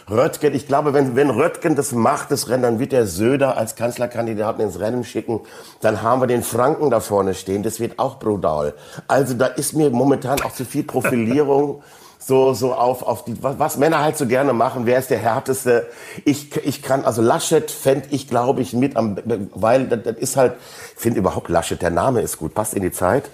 Röttgen, 0.10 0.54
ich 0.54 0.68
glaube, 0.68 0.94
wenn, 0.94 1.16
wenn 1.16 1.32
Röttgen 1.32 1.76
das 1.76 1.92
macht, 1.92 2.30
das 2.30 2.48
Rennen, 2.48 2.62
dann 2.62 2.80
wird 2.80 2.92
der 2.92 3.08
Söder 3.08 3.58
als 3.58 3.76
Kanzlerkandidaten 3.76 4.64
ins 4.64 4.80
Rennen 4.80 5.04
schicken. 5.04 5.42
Dann 5.82 6.04
haben 6.04 6.22
wir 6.22 6.28
den 6.28 6.44
Franken 6.44 6.92
da 6.92 7.00
vorne 7.00 7.34
stehen. 7.34 7.64
Das 7.64 7.80
wird 7.80 7.98
auch 7.98 8.20
brutal. 8.20 8.76
Also 9.08 9.34
da 9.34 9.48
ist 9.48 9.74
mir 9.74 9.90
momentan 9.90 10.42
auch 10.42 10.54
zu 10.54 10.64
viel 10.64 10.84
Profilierung. 10.84 11.82
so, 12.18 12.54
so 12.54 12.74
auf, 12.74 13.04
auf 13.04 13.26
die, 13.26 13.42
was, 13.44 13.60
was 13.60 13.78
Männer 13.78 14.00
halt 14.00 14.18
so 14.18 14.26
gerne 14.26 14.54
machen. 14.54 14.86
Wer 14.86 15.00
ist 15.00 15.10
der 15.10 15.20
härteste? 15.20 15.88
Ich, 16.24 16.56
ich 16.66 16.82
kann, 16.82 17.06
also 17.06 17.22
Laschet 17.22 17.70
fände 17.70 18.08
ich, 18.12 18.28
glaube 18.28 18.62
ich, 18.62 18.74
mit 18.74 18.96
am, 18.96 19.18
weil 19.54 19.88
das, 19.88 20.04
das 20.04 20.18
ist 20.18 20.38
halt, 20.38 20.54
ich 20.96 21.02
finde 21.02 21.20
überhaupt 21.20 21.50
Laschet, 21.50 21.82
der 21.82 21.92
Name 21.92 22.22
ist 22.22 22.38
gut, 22.38 22.54
passt 22.54 22.74
in 22.74 22.82
die 22.82 22.92
Zeit. 22.92 23.30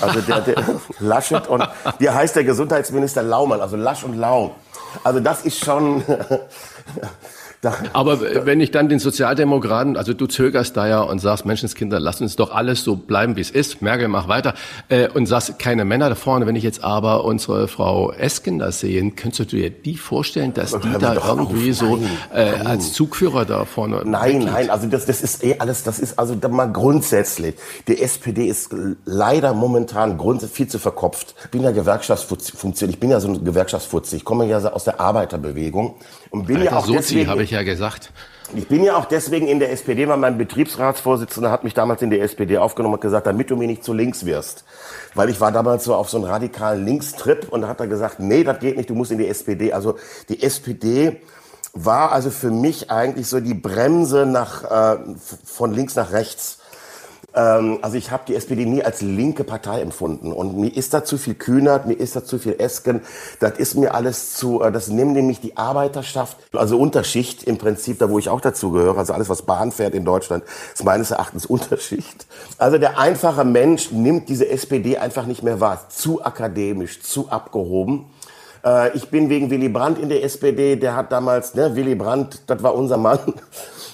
Also 0.00 0.20
der, 0.20 0.40
der 0.40 0.64
Laschet 0.98 1.46
und 1.46 1.66
wie 1.98 2.10
heißt 2.10 2.36
der 2.36 2.44
Gesundheitsminister 2.44 3.22
Laumann, 3.22 3.60
also 3.60 3.76
Lasch 3.76 4.04
und 4.04 4.16
Lau. 4.16 4.54
Also 5.04 5.20
das 5.20 5.44
ist 5.44 5.64
schon 5.64 6.02
Aber 7.92 8.20
wenn 8.46 8.60
ich 8.60 8.70
dann 8.70 8.88
den 8.88 8.98
Sozialdemokraten, 8.98 9.96
also 9.96 10.12
du 10.12 10.26
zögerst 10.26 10.76
da 10.76 10.86
ja 10.86 11.00
und 11.00 11.18
sagst, 11.20 11.46
Menschenskinder, 11.46 12.00
lass 12.00 12.20
uns 12.20 12.36
doch 12.36 12.54
alles 12.54 12.84
so 12.84 12.96
bleiben, 12.96 13.36
wie 13.36 13.40
es 13.40 13.50
ist. 13.50 13.82
Merkel, 13.82 14.08
mach 14.08 14.28
weiter. 14.28 14.54
Äh, 14.88 15.08
und 15.08 15.26
sagst, 15.26 15.58
keine 15.58 15.84
Männer 15.84 16.08
da 16.08 16.14
vorne. 16.14 16.46
Wenn 16.46 16.56
ich 16.56 16.64
jetzt 16.64 16.84
aber 16.84 17.24
unsere 17.24 17.68
Frau 17.68 18.12
Esken 18.12 18.58
da 18.58 18.72
sehen, 18.72 19.16
könntest 19.16 19.52
du 19.52 19.56
dir 19.56 19.70
die 19.70 19.96
vorstellen, 19.96 20.54
dass 20.54 20.78
die 20.78 20.92
da 20.98 21.14
irgendwie 21.14 21.70
auf. 21.70 21.76
so 21.76 21.98
äh, 22.34 22.50
als 22.64 22.92
Zugführer 22.92 23.44
da 23.44 23.64
vorne 23.64 24.02
Nein, 24.04 24.40
weggeht? 24.40 24.52
nein, 24.52 24.70
also 24.70 24.86
das, 24.86 25.06
das 25.06 25.22
ist 25.22 25.42
eh 25.44 25.56
alles, 25.58 25.82
das 25.82 25.98
ist 25.98 26.18
also 26.18 26.36
mal 26.48 26.70
grundsätzlich. 26.70 27.56
Die 27.88 28.00
SPD 28.00 28.46
ist 28.46 28.70
leider 29.04 29.54
momentan 29.54 30.18
grundsätzlich 30.18 30.56
viel 30.56 30.68
zu 30.68 30.78
verkopft. 30.78 31.34
Ich 31.44 31.50
bin 31.50 31.62
ja 31.62 31.70
Gewerkschaftsfunktion, 31.70 32.90
ich 32.90 33.00
bin 33.00 33.10
ja 33.10 33.20
so 33.20 33.28
ein 33.28 33.44
Gewerkschaftsfutzi. 33.44 34.16
Ich 34.16 34.24
komme 34.24 34.46
ja 34.46 34.58
aus 34.58 34.84
der 34.84 35.00
Arbeiterbewegung 35.00 35.96
und 36.30 36.46
bin 36.46 36.56
Alter, 36.56 36.70
ja 36.70 36.76
auch 36.78 36.86
Sozi, 36.86 36.96
deswegen, 36.98 37.30
ich 37.46 37.52
ja 37.52 37.62
gesagt. 37.62 38.12
Ich 38.54 38.68
bin 38.68 38.84
ja 38.84 38.96
auch 38.96 39.06
deswegen 39.06 39.48
in 39.48 39.58
der 39.58 39.72
SPD, 39.72 40.06
weil 40.06 40.18
mein 40.18 40.38
Betriebsratsvorsitzender 40.38 41.50
hat 41.50 41.64
mich 41.64 41.74
damals 41.74 42.00
in 42.02 42.10
die 42.10 42.20
SPD 42.20 42.58
aufgenommen 42.58 42.94
und 42.94 43.00
gesagt, 43.00 43.26
damit 43.26 43.50
du 43.50 43.56
mir 43.56 43.66
nicht 43.66 43.82
zu 43.82 43.92
links 43.92 44.24
wirst. 44.24 44.64
Weil 45.14 45.30
ich 45.30 45.40
war 45.40 45.50
damals 45.50 45.84
so 45.84 45.94
auf 45.94 46.08
so 46.08 46.18
einem 46.18 46.26
radikalen 46.26 46.84
Linkstrip 46.84 47.48
und 47.48 47.62
da 47.62 47.68
hat 47.68 47.80
er 47.80 47.88
gesagt, 47.88 48.20
nee, 48.20 48.44
das 48.44 48.60
geht 48.60 48.76
nicht, 48.76 48.88
du 48.88 48.94
musst 48.94 49.10
in 49.10 49.18
die 49.18 49.26
SPD. 49.26 49.72
Also 49.72 49.96
die 50.28 50.42
SPD 50.42 51.20
war 51.72 52.12
also 52.12 52.30
für 52.30 52.50
mich 52.50 52.90
eigentlich 52.90 53.26
so 53.26 53.40
die 53.40 53.54
Bremse 53.54 54.26
nach, 54.26 54.64
äh, 54.94 54.98
von 55.44 55.72
links 55.72 55.96
nach 55.96 56.12
rechts. 56.12 56.58
Ähm, 57.36 57.78
also 57.82 57.96
ich 57.96 58.10
habe 58.10 58.24
die 58.26 58.34
SPD 58.34 58.64
nie 58.64 58.82
als 58.82 59.02
linke 59.02 59.44
Partei 59.44 59.80
empfunden 59.80 60.32
und 60.32 60.56
mir 60.56 60.74
ist 60.74 60.94
da 60.94 61.04
zu 61.04 61.18
viel 61.18 61.34
Kühnert, 61.34 61.86
mir 61.86 61.94
ist 61.94 62.16
da 62.16 62.24
zu 62.24 62.38
viel 62.38 62.56
Esken, 62.58 63.02
das 63.40 63.58
ist 63.58 63.74
mir 63.74 63.94
alles 63.94 64.34
zu, 64.34 64.62
äh, 64.62 64.72
das 64.72 64.88
nimmt 64.88 65.12
nämlich 65.12 65.40
die 65.40 65.56
Arbeiterschaft, 65.56 66.38
also 66.54 66.78
Unterschicht 66.78 67.44
im 67.44 67.58
Prinzip, 67.58 67.98
da 67.98 68.08
wo 68.08 68.18
ich 68.18 68.30
auch 68.30 68.40
dazu 68.40 68.70
gehöre, 68.70 68.96
also 68.98 69.12
alles 69.12 69.28
was 69.28 69.42
Bahn 69.42 69.70
fährt 69.70 69.94
in 69.94 70.04
Deutschland, 70.04 70.44
ist 70.72 70.84
meines 70.84 71.10
Erachtens 71.10 71.44
Unterschicht. 71.46 72.26
Also 72.56 72.78
der 72.78 72.98
einfache 72.98 73.44
Mensch 73.44 73.92
nimmt 73.92 74.28
diese 74.30 74.48
SPD 74.48 74.96
einfach 74.96 75.26
nicht 75.26 75.42
mehr 75.42 75.60
wahr, 75.60 75.88
zu 75.90 76.24
akademisch, 76.24 77.02
zu 77.02 77.28
abgehoben. 77.28 78.06
Äh, 78.66 78.96
ich 78.96 79.08
bin 79.08 79.30
wegen 79.30 79.50
Willy 79.50 79.68
Brandt 79.68 79.98
in 79.98 80.08
der 80.08 80.24
SPD. 80.24 80.76
Der 80.76 80.96
hat 80.96 81.12
damals, 81.12 81.54
ne, 81.54 81.76
Willy 81.76 81.94
Brandt, 81.94 82.42
das 82.48 82.62
war 82.62 82.74
unser 82.74 82.96
Mann. 82.96 83.20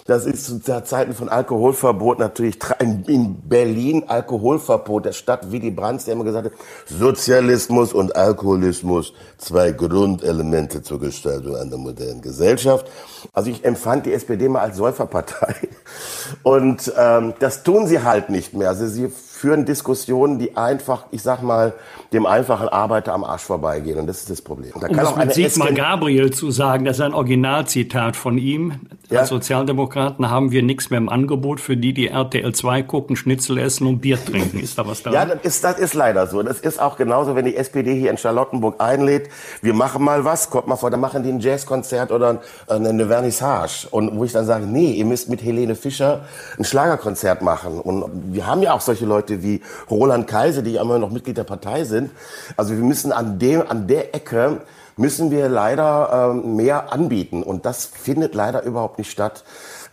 Das 0.05 0.27
ist 0.27 0.47
zu 0.47 0.59
Zeiten 0.61 1.15
von 1.15 1.29
Alkoholverbot 1.29 2.19
natürlich 2.19 2.59
in 3.07 3.37
Berlin 3.49 4.03
Alkoholverbot 4.09 5.05
der 5.05 5.13
Stadt 5.13 5.53
Willy 5.53 5.71
Brandt, 5.71 6.05
der 6.05 6.15
immer 6.15 6.25
gesagt 6.25 6.47
hat, 6.47 6.53
Sozialismus 6.87 7.93
und 7.93 8.17
Alkoholismus, 8.17 9.13
zwei 9.39 9.71
Grundelemente 9.71 10.83
zur 10.83 10.99
Gestaltung 10.99 11.55
einer 11.55 11.77
modernen 11.77 12.21
Gesellschaft. 12.21 12.91
Also 13.33 13.51
ich 13.51 13.65
empfand 13.65 14.07
die 14.07 14.13
SPD 14.13 14.49
mal 14.49 14.63
als 14.63 14.77
Säuferpartei. 14.77 15.55
Und 16.43 16.93
ähm, 16.99 17.35
das 17.39 17.63
tun 17.63 17.87
sie 17.87 18.03
halt 18.03 18.29
nicht 18.29 18.55
mehr. 18.55 18.71
Also 18.71 18.89
sie 18.89 19.13
führen 19.43 19.65
Diskussionen, 19.65 20.39
die 20.39 20.57
einfach, 20.57 21.07
ich 21.11 21.21
sag 21.21 21.43
mal, 21.43 21.73
dem 22.13 22.27
einfachen 22.27 22.69
Arbeiter 22.69 23.13
am 23.13 23.25
Arsch 23.25 23.43
vorbeigehen. 23.43 23.99
Und 23.99 24.07
das 24.07 24.19
ist 24.19 24.31
das 24.31 24.41
Problem. 24.41 24.71
Da 24.81 24.87
um 24.87 24.97
das 24.97 25.17
mit 25.17 25.35
Sigmar 25.35 25.73
Gabriel 25.73 26.31
zu 26.31 26.53
sagen, 26.53 26.85
das 26.85 26.99
ist 26.99 27.03
ein 27.03 27.13
Originalzitat 27.13 28.15
von 28.15 28.39
ihm. 28.39 28.83
Ja. 29.13 29.21
Als 29.21 29.29
Sozialdemokraten 29.31 30.29
haben 30.29 30.53
wir 30.53 30.63
nichts 30.63 30.91
mehr 30.91 30.99
im 30.99 31.09
Angebot 31.09 31.61
für 31.61 31.77
die, 31.77 31.95
die 31.95 32.09
RTL 32.09 32.55
2 32.55 32.83
gucken, 32.83 33.17
Schnitzel 33.17 33.59
essen 33.59 33.87
und 33.87 34.01
Bier 34.01 34.23
trinken. 34.23 34.61
Ist 34.61 34.79
da 34.79 34.87
was 34.87 35.03
da? 35.03 35.13
Ja, 35.13 35.25
das 35.25 35.39
ist, 35.43 35.65
das 35.65 35.79
ist 35.79 35.95
leider 35.95 36.27
so. 36.27 36.43
Das 36.43 36.61
ist 36.61 36.81
auch 36.81 36.97
genauso, 36.97 37.35
wenn 37.35 37.45
die 37.45 37.57
SPD 37.57 37.95
hier 37.95 38.11
in 38.11 38.19
Charlottenburg 38.19 38.81
einlädt, 38.81 39.29
wir 39.61 39.75
machen 39.75 40.03
mal 40.03 40.25
was, 40.25 40.51
kommt 40.51 40.67
mal 40.67 40.77
vor, 40.77 40.91
dann 40.91 41.01
machen 41.01 41.23
die 41.23 41.31
ein 41.31 41.41
Jazzkonzert 41.41 42.11
oder 42.13 42.43
eine 42.69 43.07
Vernissage. 43.07 43.89
Und 43.91 44.17
wo 44.17 44.25
ich 44.25 44.33
dann 44.33 44.47
sage, 44.47 44.67
nee, 44.67 44.93
ihr 44.93 45.05
müsst 45.05 45.29
mit 45.29 45.43
Helene 45.43 45.75
Fischer 45.75 46.27
ein 46.59 46.65
Schlagerkonzert 46.65 47.43
machen. 47.43 47.81
Und 47.81 48.33
wir 48.33 48.47
haben 48.47 48.63
ja 48.63 48.73
auch 48.75 48.81
solche 48.81 49.07
Leute, 49.07 49.23
Leute 49.23 49.43
wie 49.43 49.61
Roland 49.91 50.27
Kaiser, 50.27 50.63
die 50.63 50.73
ja 50.73 50.83
immer 50.83 50.99
noch 50.99 51.11
Mitglied 51.11 51.37
der 51.37 51.45
Partei 51.45 51.85
sind. 51.85 52.11
Also 52.57 52.75
wir 52.75 52.83
müssen 52.83 53.13
an 53.13 53.39
dem, 53.39 53.63
an 53.67 53.87
der 53.87 54.15
Ecke 54.15 54.61
müssen 54.97 55.31
wir 55.31 55.49
leider 55.49 56.33
ähm, 56.33 56.57
mehr 56.57 56.93
anbieten. 56.93 57.43
Und 57.43 57.67
das 57.67 57.87
findet 57.87 58.35
leider 58.35 58.63
überhaupt 58.63 58.99
nicht 58.99 59.11
statt. 59.11 59.45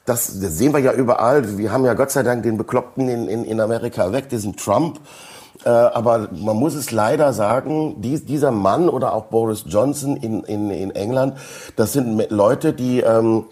Das, 0.05 0.27
sehen 0.27 0.73
wir 0.73 0.79
ja 0.79 0.93
überall. 0.93 1.57
Wir 1.57 1.71
haben 1.71 1.85
ja 1.85 1.93
Gott 1.93 2.11
sei 2.11 2.23
Dank 2.23 2.43
den 2.43 2.57
Bekloppten 2.57 3.09
in, 3.09 3.27
in, 3.27 3.45
in 3.45 3.61
Amerika 3.61 4.11
weg, 4.11 4.29
diesen 4.29 4.55
Trump. 4.55 4.99
Äh, 5.65 5.69
aber 5.69 6.29
man 6.31 6.55
muss 6.55 6.73
es 6.75 6.91
leider 6.91 7.33
sagen, 7.33 7.95
dies, 8.01 8.25
dieser 8.25 8.51
Mann 8.51 8.89
oder 8.89 9.13
auch 9.13 9.25
Boris 9.25 9.65
Johnson 9.67 10.15
in, 10.17 10.43
in, 10.43 10.71
in 10.71 10.91
England, 10.91 11.35
das 11.75 11.93
sind 11.93 12.31
Leute, 12.31 12.73
die 12.73 13.01
ähm, 13.01 13.45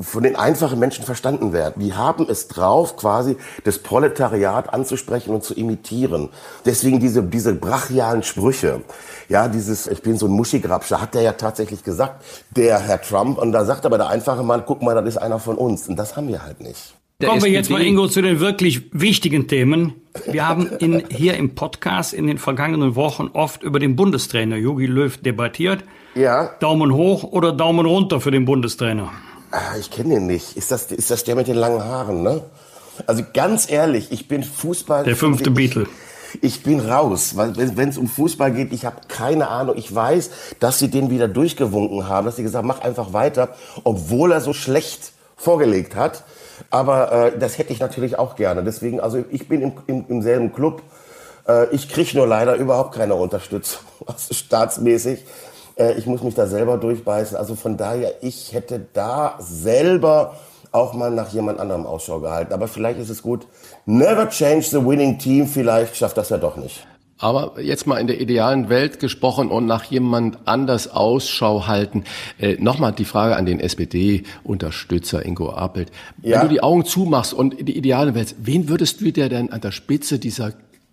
von 0.00 0.22
den 0.22 0.36
einfachen 0.36 0.78
Menschen 0.78 1.04
verstanden 1.04 1.52
werden. 1.52 1.82
Die 1.82 1.94
haben 1.94 2.26
es 2.28 2.48
drauf, 2.48 2.96
quasi 2.96 3.36
das 3.64 3.78
Proletariat 3.78 4.72
anzusprechen 4.72 5.34
und 5.34 5.44
zu 5.44 5.54
imitieren. 5.54 6.28
Deswegen 6.64 7.00
diese, 7.00 7.22
diese 7.22 7.54
brachialen 7.54 8.22
Sprüche. 8.22 8.82
Ja, 9.28 9.48
dieses, 9.48 9.86
ich 9.86 10.02
bin 10.02 10.16
so 10.16 10.26
ein 10.26 10.32
Muschigrabscher, 10.32 11.00
hat 11.00 11.14
der 11.14 11.22
ja 11.22 11.32
tatsächlich 11.32 11.82
gesagt, 11.82 12.24
der 12.50 12.78
Herr 12.78 13.00
Trump. 13.00 13.38
Und 13.38 13.52
da 13.52 13.64
sagt 13.64 13.86
aber 13.86 13.98
der 13.98 14.08
einfache 14.08 14.42
Mann, 14.42 14.64
guck 14.66 14.82
mal, 14.82 14.94
das 14.94 15.06
ist 15.06 15.16
einer 15.16 15.38
von 15.38 15.56
uns. 15.56 15.88
Und 15.88 15.96
das 15.96 16.16
haben 16.16 16.28
wir 16.28 16.42
halt 16.42 16.60
nicht. 16.60 16.94
Der 17.20 17.30
Kommen 17.30 17.42
wir 17.42 17.50
jetzt 17.50 17.70
mal, 17.70 17.80
Ingo, 17.80 18.08
zu 18.08 18.20
den 18.20 18.40
wirklich 18.40 18.90
wichtigen 18.92 19.48
Themen. 19.48 19.94
Wir 20.26 20.46
haben 20.46 20.68
in, 20.80 21.02
hier 21.08 21.34
im 21.38 21.54
Podcast 21.54 22.12
in 22.12 22.26
den 22.26 22.36
vergangenen 22.36 22.94
Wochen 22.94 23.30
oft 23.32 23.62
über 23.62 23.78
den 23.78 23.96
Bundestrainer 23.96 24.56
Jogi 24.56 24.84
Löw 24.84 25.16
debattiert. 25.16 25.82
Ja. 26.14 26.50
Daumen 26.60 26.92
hoch 26.92 27.24
oder 27.24 27.52
Daumen 27.52 27.86
runter 27.86 28.20
für 28.20 28.30
den 28.30 28.44
Bundestrainer? 28.44 29.12
Ah, 29.56 29.76
ich 29.78 29.90
kenne 29.90 30.16
den 30.16 30.26
nicht. 30.26 30.54
Ist 30.58 30.70
das, 30.70 30.92
ist 30.92 31.10
das 31.10 31.24
der 31.24 31.34
mit 31.34 31.48
den 31.48 31.56
langen 31.56 31.82
Haaren, 31.82 32.22
ne? 32.22 32.42
Also 33.06 33.24
ganz 33.32 33.70
ehrlich, 33.70 34.12
ich 34.12 34.28
bin 34.28 34.44
Fußball. 34.44 35.04
Der 35.04 35.16
fünfte 35.16 35.48
ich, 35.48 35.56
Beatle. 35.56 35.86
Ich 36.42 36.62
bin 36.62 36.80
raus, 36.80 37.36
weil 37.36 37.56
wenn 37.56 37.88
es 37.88 37.96
um 37.96 38.06
Fußball 38.06 38.52
geht, 38.52 38.72
ich 38.74 38.84
habe 38.84 38.96
keine 39.08 39.48
Ahnung. 39.48 39.76
Ich 39.78 39.94
weiß, 39.94 40.30
dass 40.60 40.78
sie 40.78 40.88
den 40.88 41.08
wieder 41.08 41.26
durchgewunken 41.26 42.06
haben, 42.06 42.26
dass 42.26 42.36
sie 42.36 42.42
gesagt, 42.42 42.66
mach 42.66 42.80
einfach 42.80 43.14
weiter, 43.14 43.54
obwohl 43.82 44.32
er 44.32 44.42
so 44.42 44.52
schlecht 44.52 45.12
vorgelegt 45.36 45.94
hat. 45.96 46.24
Aber 46.68 47.12
äh, 47.12 47.38
das 47.38 47.56
hätte 47.56 47.72
ich 47.72 47.80
natürlich 47.80 48.18
auch 48.18 48.36
gerne. 48.36 48.62
Deswegen, 48.62 49.00
also 49.00 49.24
ich 49.30 49.48
bin 49.48 49.62
im, 49.62 49.72
im, 49.86 50.04
im 50.08 50.22
selben 50.22 50.52
Club. 50.52 50.82
Äh, 51.48 51.74
ich 51.74 51.88
kriege 51.88 52.14
nur 52.18 52.26
leider 52.26 52.56
überhaupt 52.56 52.94
keine 52.94 53.14
Unterstützung, 53.14 53.80
also 54.06 54.34
staatsmäßig. 54.34 55.24
Äh, 55.76 55.94
ich 55.98 56.06
muss 56.06 56.22
mich 56.22 56.34
da 56.34 56.46
selber 56.46 56.78
durchbeißen. 56.78 57.36
Also 57.36 57.54
von 57.54 57.76
daher, 57.76 58.12
ich 58.22 58.52
hätte 58.52 58.86
da 58.92 59.36
selber 59.38 60.34
auch 60.72 60.94
mal 60.94 61.10
nach 61.10 61.32
jemand 61.32 61.60
anderem 61.60 61.86
Ausschau 61.86 62.20
gehalten. 62.20 62.52
Aber 62.52 62.68
vielleicht 62.68 62.98
ist 62.98 63.10
es 63.10 63.22
gut. 63.22 63.46
Never 63.86 64.28
change 64.28 64.66
the 64.70 64.84
winning 64.84 65.18
team. 65.18 65.46
Vielleicht 65.46 65.96
schafft 65.96 66.16
das 66.16 66.28
ja 66.28 66.38
doch 66.38 66.56
nicht. 66.56 66.86
Aber 67.18 67.58
jetzt 67.60 67.86
mal 67.86 67.96
in 67.96 68.08
der 68.08 68.20
idealen 68.20 68.68
Welt 68.68 69.00
gesprochen 69.00 69.50
und 69.50 69.64
nach 69.64 69.84
jemand 69.84 70.38
anders 70.44 70.88
Ausschau 70.88 71.66
halten. 71.66 72.04
Äh, 72.38 72.56
Nochmal 72.60 72.92
die 72.92 73.06
Frage 73.06 73.36
an 73.36 73.46
den 73.46 73.58
SPD-Unterstützer 73.58 75.24
Ingo 75.24 75.50
Appelt. 75.50 75.90
Ja. 76.20 76.36
Wenn 76.36 76.48
du 76.48 76.54
die 76.54 76.62
Augen 76.62 76.84
zumachst 76.84 77.32
und 77.32 77.56
die 77.66 77.76
ideale 77.76 78.14
Welt, 78.14 78.34
wen 78.38 78.68
würdest 78.68 79.00
du 79.00 79.10
dir 79.10 79.30
denn 79.30 79.50
an 79.50 79.62
der 79.62 79.72
Spitze 79.72 80.18
dieser 80.18 80.52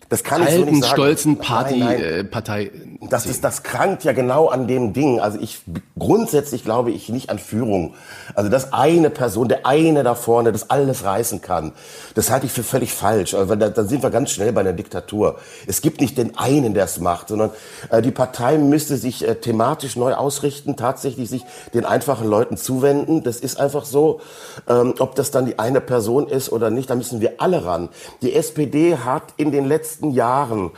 das 0.10 0.24
kann 0.24 0.42
alten, 0.42 0.54
ich 0.54 0.60
so 0.60 0.72
nicht 0.72 0.84
sagen. 0.84 0.94
stolzen 0.94 1.38
Party, 1.38 1.80
nein, 1.80 2.00
nein. 2.00 2.02
Äh, 2.02 2.24
Partei. 2.24 2.72
Das 3.10 3.26
ist, 3.26 3.44
das 3.44 3.64
krankt 3.64 4.04
ja 4.04 4.14
genau 4.14 4.48
an 4.48 4.68
dem 4.68 4.94
Ding. 4.94 5.20
Also 5.20 5.40
ich, 5.40 5.62
grundsätzlich 5.98 6.64
glaube 6.64 6.92
ich 6.92 7.10
nicht 7.10 7.30
an 7.30 7.40
Führung. 7.40 7.94
Also, 8.36 8.50
dass 8.50 8.74
eine 8.74 9.10
Person, 9.10 9.48
der 9.48 9.66
eine 9.66 10.04
da 10.04 10.16
vorne, 10.16 10.52
das 10.52 10.70
alles 10.70 11.04
reißen 11.04 11.42
kann. 11.42 11.74
Das 12.16 12.32
halte 12.32 12.46
ich 12.46 12.52
für 12.52 12.64
völlig 12.64 12.94
falsch. 12.94 13.34
Also, 13.34 13.56
da, 13.56 13.70
da 13.70 13.84
sind 13.84 14.04
wir 14.04 14.10
ganz 14.10 14.32
schnell 14.32 14.54
bei 14.54 14.62
einer 14.62 14.74
Diktatur. 14.74 15.40
Es 15.68 15.82
gibt 15.82 16.02
nicht 16.02 16.18
den 16.18 16.38
einen, 16.38 16.74
der 16.74 16.86
es 16.86 17.00
macht, 17.00 17.30
sondern 17.30 17.52
äh, 17.90 18.02
die 18.02 18.12
Partei 18.12 18.58
müsste 18.58 18.98
sich 18.98 19.28
äh, 19.28 19.36
thematisch 19.36 19.96
neu 19.96 20.14
ausrichten, 20.14 20.76
tatsächlich 20.76 21.30
sich 21.30 21.44
den 21.74 21.86
einfachen 21.86 22.28
Leuten 22.28 22.58
zuwenden. 22.58 23.24
Das 23.24 23.38
ist 23.38 23.60
einfach 23.60 23.86
so. 23.86 24.22
Ähm, 24.68 24.94
ob 25.00 25.16
das 25.16 25.32
dann 25.32 25.46
die 25.46 25.60
eine 25.60 25.82
Person 25.82 26.28
ist 26.28 26.52
oder 26.52 26.70
nicht, 26.70 26.90
da 26.90 26.96
müssen 26.96 27.22
wir 27.22 27.34
alle 27.40 27.66
ran. 27.66 27.90
Die 28.22 28.34
SPD 28.34 28.98
hat 28.98 29.34
in 29.38 29.52
den 29.52 29.66
letzten 29.66 29.93
letzten 29.94 30.12
Jahren 30.12 30.72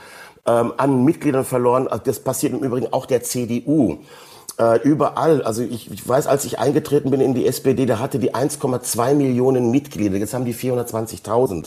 ähm, 0.45 0.73
an 0.77 1.03
Mitgliedern 1.05 1.45
verloren. 1.45 1.87
Also 1.87 2.03
das 2.05 2.19
passiert 2.19 2.53
im 2.53 2.59
Übrigen 2.59 2.91
auch 2.91 3.05
der 3.05 3.23
CDU. 3.23 3.99
Äh, 4.57 4.79
überall, 4.83 5.41
also 5.41 5.63
ich, 5.63 5.91
ich 5.91 6.07
weiß, 6.07 6.27
als 6.27 6.45
ich 6.45 6.59
eingetreten 6.59 7.11
bin 7.11 7.19
in 7.19 7.33
die 7.33 7.45
SPD, 7.45 7.85
da 7.85 7.99
hatte 7.99 8.19
die 8.19 8.33
1,2 8.33 9.13
Millionen 9.13 9.69
Mitglieder, 9.69 10.15
jetzt 10.15 10.33
haben 10.33 10.45
die 10.45 10.55
420.000. 10.55 11.65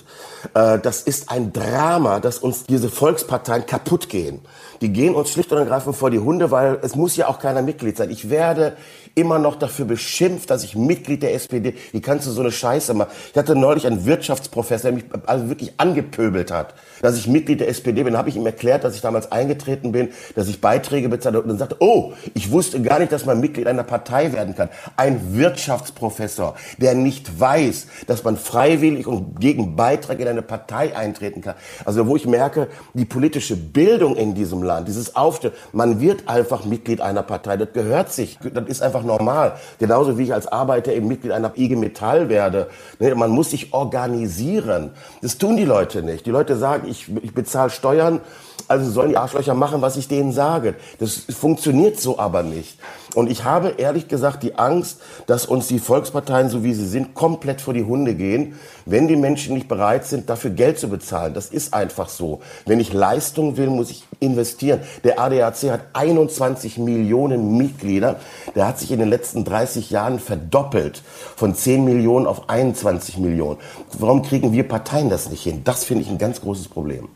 Äh, 0.55 0.79
das 0.79 1.03
ist 1.03 1.31
ein 1.31 1.53
Drama, 1.53 2.19
dass 2.19 2.39
uns 2.39 2.65
diese 2.65 2.89
Volksparteien 2.89 3.67
kaputt 3.67 4.09
gehen. 4.09 4.41
Die 4.81 4.89
gehen 4.91 5.15
uns 5.15 5.31
schlicht 5.31 5.53
und 5.53 5.59
ergreifend 5.59 5.97
vor 5.97 6.11
die 6.11 6.19
Hunde, 6.19 6.51
weil 6.51 6.79
es 6.81 6.95
muss 6.97 7.15
ja 7.17 7.29
auch 7.29 7.41
keiner 7.41 7.61
Mitglied 7.61 7.99
sein. 7.99 8.11
Ich 8.11 8.31
werde 8.31 8.75
immer 9.15 9.39
noch 9.39 9.57
dafür 9.57 9.85
beschimpft, 9.85 10.49
dass 10.49 10.65
ich 10.65 10.75
Mitglied 10.75 11.23
der 11.23 11.35
SPD, 11.35 11.75
wie 11.93 12.01
kannst 12.01 12.27
du 12.27 12.31
so 12.31 12.41
eine 12.41 12.53
Scheiße 12.53 12.95
machen? 12.95 13.11
Ich 13.33 13.37
hatte 13.37 13.55
neulich 13.55 13.87
einen 13.87 14.07
Wirtschaftsprofessor, 14.07 14.93
der 14.93 15.03
mich 15.03 15.05
also 15.27 15.51
wirklich 15.51 15.75
angepöbelt 15.77 16.51
hat, 16.51 16.75
dass 17.03 17.17
ich 17.17 17.27
Mitglied 17.27 17.61
der 17.61 17.69
SPD 17.69 18.03
bin. 18.03 18.17
Habe 18.17 18.29
ich 18.29 18.37
ihm 18.37 18.47
erklärt, 18.47 18.85
dass 18.85 18.95
ich 18.95 19.01
damals 19.01 19.31
eingetreten 19.33 19.93
bin, 19.93 20.09
dass 20.35 20.49
ich 20.49 20.61
Beiträge 20.61 21.09
bezahlt 21.09 21.35
habe 21.35 21.43
und 21.43 21.49
dann 21.49 21.59
sagte, 21.59 21.77
oh, 21.81 22.13
ich 22.35 22.51
wusste 22.51 22.81
gar 22.83 22.99
nicht, 22.99 23.13
dass 23.13 23.27
man 23.27 23.41
Mitglied 23.41 23.67
einer 23.67 23.85
Partei 23.85 24.33
werden 24.33 24.55
kann. 24.55 24.69
Ein 24.97 25.35
Wirtschaftsprofessor, 25.35 26.55
der 26.79 26.95
nicht 26.95 27.41
weiß, 27.41 27.87
dass 28.07 28.25
man 28.25 28.37
freiwillig 28.37 29.07
und 29.07 29.41
gegen 29.41 29.77
Beitrag 29.77 30.21
in 30.21 30.29
eine 30.29 30.43
Partei 30.43 30.97
eintreten 30.97 31.43
kann. 31.43 31.55
Also 31.85 32.07
wo 32.07 32.17
ich 32.17 32.27
merke, 32.27 32.69
die 32.95 33.05
politische 33.05 33.57
Bildung 33.57 34.17
in 34.17 34.35
diesem 34.35 34.63
Land, 34.63 34.89
dieses 34.89 35.17
Aufstellen, 35.17 35.55
man 35.73 36.01
wird 36.01 36.29
einfach 36.29 36.65
Mitglied 36.65 37.01
einer 37.01 37.23
Partei, 37.23 37.57
das 37.57 37.73
gehört 37.73 38.13
sich, 38.13 38.39
das 38.53 38.69
ist 38.69 38.83
einfach 38.83 39.03
normal. 39.03 39.55
Genauso 39.79 40.19
wie 40.19 40.25
ich 40.25 40.35
als 40.35 40.47
Arbeiter 40.47 40.93
eben 40.93 41.09
Mitglied 41.09 41.33
einer 41.33 41.53
IG 41.57 41.77
Metall 41.77 42.29
werde. 42.29 42.69
Ne, 42.99 43.15
man 43.15 43.31
muss 43.31 43.51
sich 43.51 43.73
organisieren. 43.73 44.91
Das 45.23 45.39
tun 45.39 45.57
die 45.57 45.65
Leute 45.65 46.03
nicht. 46.03 46.27
Die 46.27 46.31
Leute 46.31 46.57
sagen, 46.57 46.88
ich, 46.89 47.07
ich 47.23 47.33
bezahle 47.35 47.71
Steuern, 47.71 48.21
also 48.67 48.91
sollen 48.91 49.11
die 49.11 49.17
Arschlöcher 49.17 49.55
machen, 49.55 49.81
was 49.81 49.97
ich 49.97 50.09
denen 50.09 50.33
sage. 50.33 50.75
Das 50.99 51.25
funktioniert 51.31 52.01
so 52.01 52.19
aber 52.19 52.43
nicht. 52.43 52.79
Und 53.19 53.29
ich 53.29 53.43
habe 53.43 53.75
ehrlich 53.79 54.07
gesagt 54.07 54.45
die 54.45 54.55
Angst, 54.55 55.01
dass 55.27 55.45
uns 55.45 55.67
die 55.67 55.81
Volksparteien, 55.81 56.51
so 56.51 56.63
wie 56.63 56.73
sie 56.73 56.87
sind, 56.87 57.15
komplett 57.15 57.61
vor 57.61 57.75
die 57.75 57.83
Hunde 57.83 58.15
gehen, 58.15 58.55
wenn 58.87 59.09
die 59.09 59.17
Menschen 59.17 59.55
nicht 59.55 59.67
bereit 59.67 60.07
sind, 60.07 60.31
dafür 60.31 60.53
Geld 60.53 60.79
zu 60.79 60.89
bezahlen. 60.89 61.35
Das 61.35 61.49
ist 61.49 61.75
einfach 61.75 62.11
so. 62.11 62.43
Wenn 62.65 62.79
ich 62.79 62.93
Leistung 62.93 63.57
will, 63.57 63.71
muss 63.71 63.91
ich 63.91 64.05
investieren. 64.21 64.83
Der 65.03 65.19
ADAC 65.19 65.65
hat 65.65 65.81
21 65.95 66.79
Millionen 66.79 67.57
Mitglieder. 67.57 68.21
Der 68.55 68.69
hat 68.69 68.79
sich 68.79 68.93
in 68.93 69.01
den 69.01 69.09
letzten 69.09 69.43
30 69.43 69.91
Jahren 69.91 70.21
verdoppelt. 70.21 71.03
Von 71.35 71.57
10 71.57 71.85
Millionen 71.85 72.25
auf 72.25 72.49
21 72.49 73.19
Millionen. 73.19 73.59
Warum 73.99 74.23
kriegen 74.23 74.53
wir 74.53 74.69
Parteien 74.69 75.11
das 75.11 75.29
nicht 75.29 75.43
hin? 75.43 75.63
Das 75.65 75.85
finde 75.85 76.05
ich 76.05 76.09
ein 76.09 76.19
ganz 76.19 76.41
großes 76.41 76.69
Problem. 76.69 77.09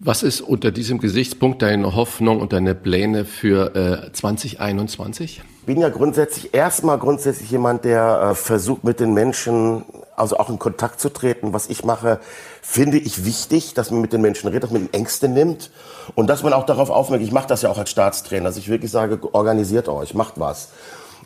Was 0.00 0.22
ist 0.22 0.42
unter 0.42 0.70
diesem 0.70 1.00
Gesichtspunkt 1.00 1.60
deine 1.60 1.96
Hoffnung 1.96 2.40
und 2.40 2.52
deine 2.52 2.76
Pläne 2.76 3.24
für 3.24 3.74
äh, 3.74 4.12
2021? 4.12 5.42
Ich 5.60 5.66
bin 5.66 5.80
ja 5.80 5.88
grundsätzlich 5.88 6.54
erstmal 6.54 6.98
grundsätzlich 7.00 7.50
jemand, 7.50 7.84
der 7.84 8.30
äh, 8.30 8.34
versucht 8.36 8.84
mit 8.84 9.00
den 9.00 9.12
Menschen 9.12 9.84
also 10.14 10.38
auch 10.38 10.50
in 10.50 10.60
Kontakt 10.60 11.00
zu 11.00 11.08
treten. 11.08 11.52
Was 11.52 11.68
ich 11.68 11.84
mache, 11.84 12.20
finde 12.62 12.96
ich 12.96 13.24
wichtig, 13.24 13.74
dass 13.74 13.90
man 13.90 14.00
mit 14.00 14.12
den 14.12 14.20
Menschen 14.20 14.46
redet, 14.46 14.64
dass 14.64 14.70
man 14.70 14.88
Ängste 14.92 15.28
nimmt 15.28 15.72
und 16.14 16.28
dass 16.28 16.44
man 16.44 16.52
auch 16.52 16.64
darauf 16.64 16.90
aufmerkt. 16.90 17.24
Ich 17.24 17.32
mache 17.32 17.48
das 17.48 17.62
ja 17.62 17.68
auch 17.68 17.78
als 17.78 17.90
Staatstrainer, 17.90 18.44
dass 18.44 18.56
ich 18.56 18.68
wirklich 18.68 18.92
sage, 18.92 19.18
organisiert 19.32 19.88
euch, 19.88 20.14
macht 20.14 20.34
was. 20.36 20.68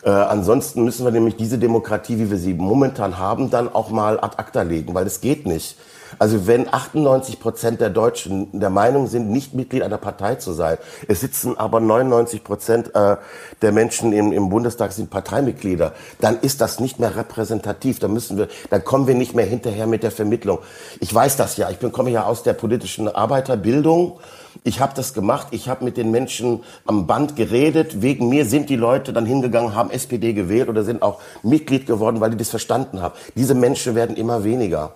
Äh, 0.03 0.09
ansonsten 0.09 0.83
müssen 0.83 1.05
wir 1.05 1.13
nämlich 1.13 1.37
diese 1.37 1.59
Demokratie, 1.59 2.19
wie 2.19 2.31
wir 2.31 2.39
sie 2.39 2.55
momentan 2.55 3.19
haben, 3.19 3.51
dann 3.51 3.69
auch 3.71 3.91
mal 3.91 4.19
ad 4.19 4.39
acta 4.39 4.63
legen, 4.63 4.95
weil 4.95 5.07
es 5.07 5.21
geht 5.21 5.45
nicht. 5.47 5.77
Also 6.19 6.47
wenn 6.47 6.73
98 6.73 7.41
Prozent 7.41 7.81
der 7.81 7.91
Deutschen 7.91 8.59
der 8.59 8.71
Meinung 8.71 9.07
sind, 9.07 9.31
nicht 9.31 9.55
Mitglied 9.55 9.83
einer 9.83 9.99
Partei 9.99 10.37
zu 10.37 10.53
sein, 10.53 10.79
es 11.09 11.21
sitzen 11.21 11.59
aber 11.59 11.81
99 11.81 12.45
Prozent 12.45 12.95
äh, 12.95 13.17
der 13.61 13.73
Menschen 13.73 14.13
im, 14.13 14.33
im 14.33 14.49
Bundestag 14.49 14.93
sind 14.93 15.11
Parteimitglieder, 15.11 15.93
dann 16.21 16.41
ist 16.41 16.61
das 16.61 16.81
nicht 16.81 16.99
mehr 16.99 17.17
repräsentativ. 17.17 17.99
Da 17.99 18.09
müssen 18.09 18.37
wir, 18.37 18.49
dann 18.71 18.85
kommen 18.85 19.07
wir 19.07 19.15
nicht 19.15 19.35
mehr 19.35 19.47
hinterher 19.47 19.87
mit 19.87 20.03
der 20.03 20.11
Vermittlung. 20.11 20.59
Ich 21.01 21.15
weiß 21.15 21.37
das 21.37 21.57
ja. 21.57 21.71
Ich 21.71 21.79
bin, 21.79 21.93
komme 21.93 22.11
ja 22.11 22.25
aus 22.25 22.43
der 22.43 22.53
politischen 22.53 23.09
Arbeiterbildung. 23.09 24.19
Ich 24.65 24.81
habe 24.81 24.93
das 24.95 25.15
gemacht. 25.15 25.49
Ich 25.51 25.69
habe 25.69 25.85
mit 25.85 25.97
den 25.97 26.11
Menschen 26.11 26.63
am 26.87 27.07
Band 27.07 27.37
geredet. 27.37 28.03
Wegen 28.03 28.29
mir 28.29 28.45
sind 28.45 28.69
die 28.69 28.77
Leute 28.77 29.13
dann 29.13 29.27
hingegangen, 29.27 29.75
haben 29.75 29.91
SPD 29.91 30.33
gewählt 30.35 30.69
oder 30.69 30.85
sind 30.85 31.03
auch 31.03 31.21
Mitglied 31.43 31.87
geworden, 31.87 32.21
weil 32.21 32.31
die 32.31 32.37
das 32.37 32.51
verstanden 32.51 33.01
haben. 33.01 33.15
Diese 33.35 33.55
Menschen 33.55 33.95
werden 33.95 34.17
immer 34.17 34.45
weniger. 34.45 34.93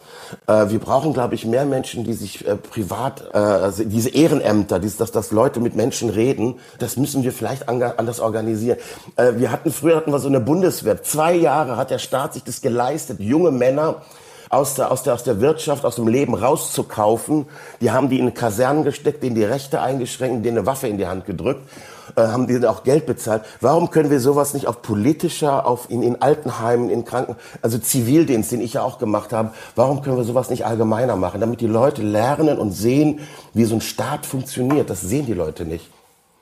Äh, 0.47 0.69
wir 0.69 0.79
brauchen, 0.79 1.06
glaube 1.13 1.35
ich, 1.35 1.45
mehr 1.45 1.65
Menschen, 1.65 2.05
die 2.05 2.13
sich 2.13 2.47
äh, 2.47 2.57
privat, 2.57 3.23
äh, 3.33 3.71
diese 3.85 4.11
Ehrenämter, 4.11 4.79
dieses, 4.79 4.97
dass, 4.97 5.13
dass 5.13 5.31
Leute 5.31 5.61
mit 5.61 5.77
Menschen 5.77 6.11
reden, 6.11 6.57
das 6.79 6.97
müssen 6.97 7.23
wir 7.23 7.33
vielleicht 7.33 7.69
anders 7.69 8.21
organisieren. 8.21 8.79
Äh, 9.17 9.33
wir 9.37 9.51
hatten 9.51 9.73
früher 9.73 9.97
hatten 9.97 10.13
wir 10.13 10.19
so 10.19 10.29
eine 10.29 10.41
Bundeswehr. 10.41 11.03
Zwei 11.03 11.35
Jahre 11.35 11.77
hat 11.77 11.91
der 11.91 11.99
Staat 11.99 12.35
sich 12.35 12.45
das 12.45 12.61
geleistet, 12.61 13.21
junge 13.21 13.51
Männer 13.51 14.03
aus 14.49 14.75
der, 14.75 14.91
aus 14.91 15.03
der, 15.03 15.15
aus 15.15 15.25
der 15.25 15.41
Wirtschaft, 15.41 15.85
aus 15.85 15.97
dem 15.97 16.09
Leben 16.09 16.35
rauszukaufen. 16.35 17.47
Die 17.81 17.91
haben 17.91 18.09
die 18.09 18.19
in 18.19 18.35
Kasernen 18.35 18.85
gesteckt, 18.85 19.23
denen 19.23 19.35
die 19.35 19.45
Rechte 19.45 19.81
eingeschränkt, 19.81 20.45
denen 20.45 20.59
eine 20.59 20.67
Waffe 20.67 20.89
in 20.89 20.99
die 20.99 21.07
Hand 21.07 21.27
gedrückt, 21.27 21.69
äh, 22.15 22.23
haben 22.23 22.47
denen 22.47 22.65
auch 22.67 22.85
Geld 22.85 23.07
bezahlt. 23.07 23.43
Warum 23.61 23.91
können 23.91 24.11
wir 24.11 24.21
sowas 24.21 24.55
nicht 24.55 24.67
auf 24.67 24.83
politischer, 24.83 25.67
auf 25.67 25.91
in, 25.91 26.03
in 26.03 26.23
Altenheimen, 26.23 26.91
in 26.91 27.05
Kranken, 27.05 27.37
also 27.63 27.79
Zivildienst, 27.79 28.53
den 28.53 28.61
ich 28.61 28.75
ja 28.75 28.83
auch 28.83 28.99
gemacht 28.99 29.33
habe, 29.33 29.51
warum 29.75 30.03
können 30.03 30.17
wir 30.17 30.25
sowas 30.25 30.51
nicht 30.51 30.65
allgemeiner 30.65 31.17
machen, 31.17 31.41
damit 31.41 31.61
die 31.61 31.67
Leute 31.67 32.03
lernen 32.03 32.59
und 32.59 32.73
sehen, 32.73 33.21
wie 33.55 33.65
so 33.65 33.77
ein 33.77 33.81
Staat 33.81 34.27
funktioniert. 34.27 34.91
Das 34.91 35.01
sehen 35.01 35.27
die 35.27 35.35
Leute 35.35 35.65
nicht. 35.65 35.89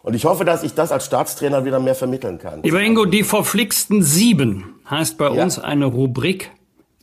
Und 0.02 0.14
ich 0.14 0.26
hoffe, 0.26 0.44
dass 0.44 0.62
ich 0.62 0.74
das 0.74 0.92
als 0.92 1.06
Staatstrainer 1.06 1.64
wieder 1.64 1.80
mehr 1.80 1.94
vermitteln 1.94 2.38
kann. 2.38 2.62
Lieber 2.62 2.80
Ingo, 2.80 3.06
die 3.06 3.22
verflixten 3.22 4.02
sieben 4.02 4.74
heißt 4.88 5.16
bei 5.16 5.30
ja. 5.30 5.42
uns 5.42 5.58
eine 5.58 5.86
Rubrik, 5.86 6.50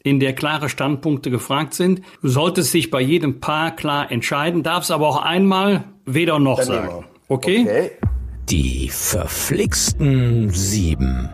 in 0.04 0.20
der 0.20 0.34
klare 0.34 0.70
Standpunkte 0.70 1.30
gefragt 1.30 1.74
sind. 1.74 2.02
Du 2.22 2.28
solltest 2.28 2.74
dich 2.74 2.90
bei 2.90 3.02
jedem 3.02 3.40
Paar 3.40 3.76
klar 3.76 4.12
entscheiden, 4.12 4.64
darfst 4.64 4.92
aber 4.92 5.08
auch 5.08 5.22
einmal 5.22 5.84
weder 6.06 6.40
noch 6.40 6.58
Dann 6.58 6.68
sagen. 6.68 7.06
Okay? 7.28 7.62
okay? 7.62 7.92
Die 8.50 8.90
verflixten 8.90 10.50
sieben. 10.50 11.30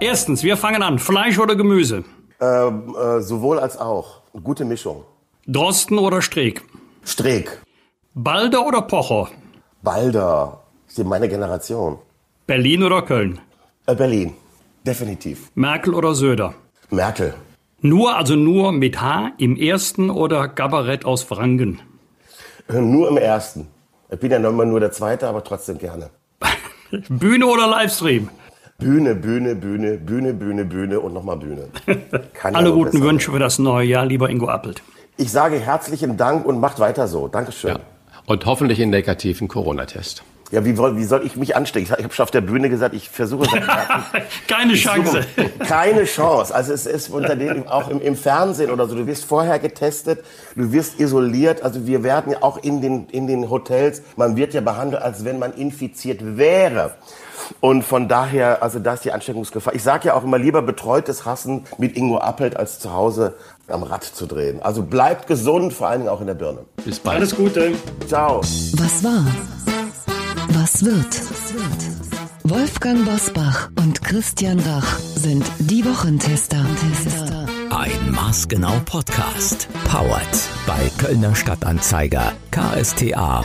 Erstens, 0.00 0.42
wir 0.42 0.56
fangen 0.56 0.82
an. 0.82 0.98
Fleisch 0.98 1.38
oder 1.38 1.56
Gemüse? 1.56 2.04
Ähm, 2.40 2.94
äh, 2.96 3.20
sowohl 3.20 3.58
als 3.58 3.76
auch. 3.78 4.20
Gute 4.44 4.64
Mischung. 4.64 5.04
Drosten 5.46 5.98
oder 5.98 6.22
Streeck? 6.22 6.62
Streeck. 7.04 7.60
Balder 8.14 8.66
oder 8.66 8.82
Pocher? 8.82 9.28
Balder. 9.82 10.60
Das 10.86 10.98
ist 10.98 11.06
meine 11.06 11.28
Generation. 11.28 11.98
Berlin 12.46 12.82
oder 12.82 13.02
Köln? 13.02 13.40
Äh, 13.86 13.94
Berlin. 13.94 14.34
Definitiv. 14.86 15.50
Merkel 15.54 15.94
oder 15.94 16.14
Söder? 16.14 16.54
Merkel. 16.90 17.34
Nur, 17.82 18.16
also 18.16 18.36
nur 18.36 18.72
mit 18.72 19.00
H 19.00 19.32
im 19.38 19.56
ersten 19.56 20.10
oder 20.10 20.48
Gabarett 20.48 21.04
aus 21.04 21.22
Franken? 21.22 21.80
Äh, 22.68 22.80
nur 22.80 23.08
im 23.08 23.16
ersten. 23.16 23.66
Ich 24.12 24.18
bin 24.18 24.32
ja 24.32 24.38
nochmal 24.38 24.66
nur 24.66 24.80
der 24.80 24.90
zweite, 24.92 25.28
aber 25.28 25.44
trotzdem 25.44 25.78
gerne. 25.78 26.10
Bühne 27.08 27.46
oder 27.46 27.68
Livestream? 27.68 28.28
Bühne, 28.78 29.14
Bühne, 29.14 29.54
Bühne, 29.54 29.98
Bühne, 29.98 30.34
Bühne, 30.34 30.64
Bühne 30.64 31.00
und 31.00 31.12
nochmal 31.12 31.36
Bühne. 31.36 31.68
Alle 32.42 32.72
guten 32.72 33.02
Wünsche 33.02 33.30
für 33.30 33.38
das 33.38 33.58
neue 33.58 33.86
Jahr, 33.86 34.06
lieber 34.06 34.30
Ingo 34.30 34.48
Appelt. 34.48 34.82
Ich 35.16 35.30
sage 35.30 35.58
herzlichen 35.58 36.16
Dank 36.16 36.46
und 36.46 36.58
macht 36.60 36.80
weiter 36.80 37.06
so. 37.06 37.28
Dankeschön. 37.28 37.72
Ja. 37.74 37.80
Und 38.26 38.46
hoffentlich 38.46 38.80
einen 38.80 38.90
negativen 38.90 39.48
Corona-Test. 39.48 40.24
Ja, 40.50 40.64
wie, 40.64 40.76
wie 40.76 41.04
soll 41.04 41.24
ich 41.24 41.36
mich 41.36 41.54
anstecken? 41.54 41.94
Ich 41.96 42.04
habe 42.04 42.12
schon 42.12 42.24
auf 42.24 42.30
der 42.30 42.40
Bühne 42.40 42.68
gesagt, 42.68 42.94
ich 42.94 43.08
versuche 43.08 43.44
es. 43.44 43.52
Keine 44.48 44.74
Chance. 44.74 45.24
Keine 45.60 46.04
Chance. 46.04 46.52
Also 46.52 46.72
es 46.72 46.86
ist 46.86 47.10
unter 47.10 47.36
den, 47.36 47.68
auch 47.68 47.88
im, 47.88 48.00
im, 48.00 48.16
Fernsehen 48.16 48.70
oder 48.70 48.88
so, 48.88 48.96
du 48.96 49.06
wirst 49.06 49.24
vorher 49.24 49.60
getestet, 49.60 50.24
du 50.56 50.72
wirst 50.72 50.98
isoliert. 50.98 51.62
Also 51.62 51.86
wir 51.86 52.02
werden 52.02 52.32
ja 52.32 52.38
auch 52.42 52.58
in 52.58 52.80
den, 52.80 53.06
in 53.10 53.28
den 53.28 53.48
Hotels, 53.48 54.02
man 54.16 54.36
wird 54.36 54.52
ja 54.52 54.60
behandelt, 54.60 55.02
als 55.02 55.24
wenn 55.24 55.38
man 55.38 55.52
infiziert 55.52 56.36
wäre. 56.36 56.94
Und 57.60 57.82
von 57.82 58.08
daher, 58.08 58.62
also 58.62 58.78
da 58.78 58.94
ist 58.94 59.04
die 59.04 59.12
Ansteckungsgefahr. 59.12 59.74
Ich 59.74 59.82
sage 59.82 60.08
ja 60.08 60.14
auch 60.14 60.24
immer 60.24 60.38
lieber 60.38 60.62
betreutes 60.62 61.24
Hassen 61.24 61.64
mit 61.78 61.96
Ingo 61.96 62.18
Appelt, 62.18 62.56
als 62.56 62.78
zu 62.78 62.92
Hause 62.92 63.34
am 63.68 63.82
Rad 63.82 64.04
zu 64.04 64.26
drehen. 64.26 64.60
Also 64.62 64.82
bleibt 64.82 65.26
gesund, 65.26 65.72
vor 65.72 65.88
allen 65.88 66.00
Dingen 66.00 66.10
auch 66.10 66.20
in 66.20 66.26
der 66.26 66.34
Birne. 66.34 66.60
Bis 66.84 66.98
bald. 66.98 67.18
Alles 67.18 67.36
Gute. 67.36 67.72
Ciao. 68.08 68.40
Was 68.40 69.04
war? 69.04 69.24
Was 70.48 70.84
wird? 70.84 71.22
Wolfgang 72.44 73.04
Bosbach 73.04 73.70
und 73.78 74.02
Christian 74.02 74.58
Rach 74.60 74.98
sind 74.98 75.44
die 75.58 75.84
Wochentester. 75.84 76.64
Ein 77.70 78.10
maßgenau 78.10 78.80
Podcast. 78.84 79.68
Powered 79.84 80.48
bei 80.66 80.90
Kölner 80.98 81.34
Stadtanzeiger 81.34 82.32
ksta.de. 82.50 83.38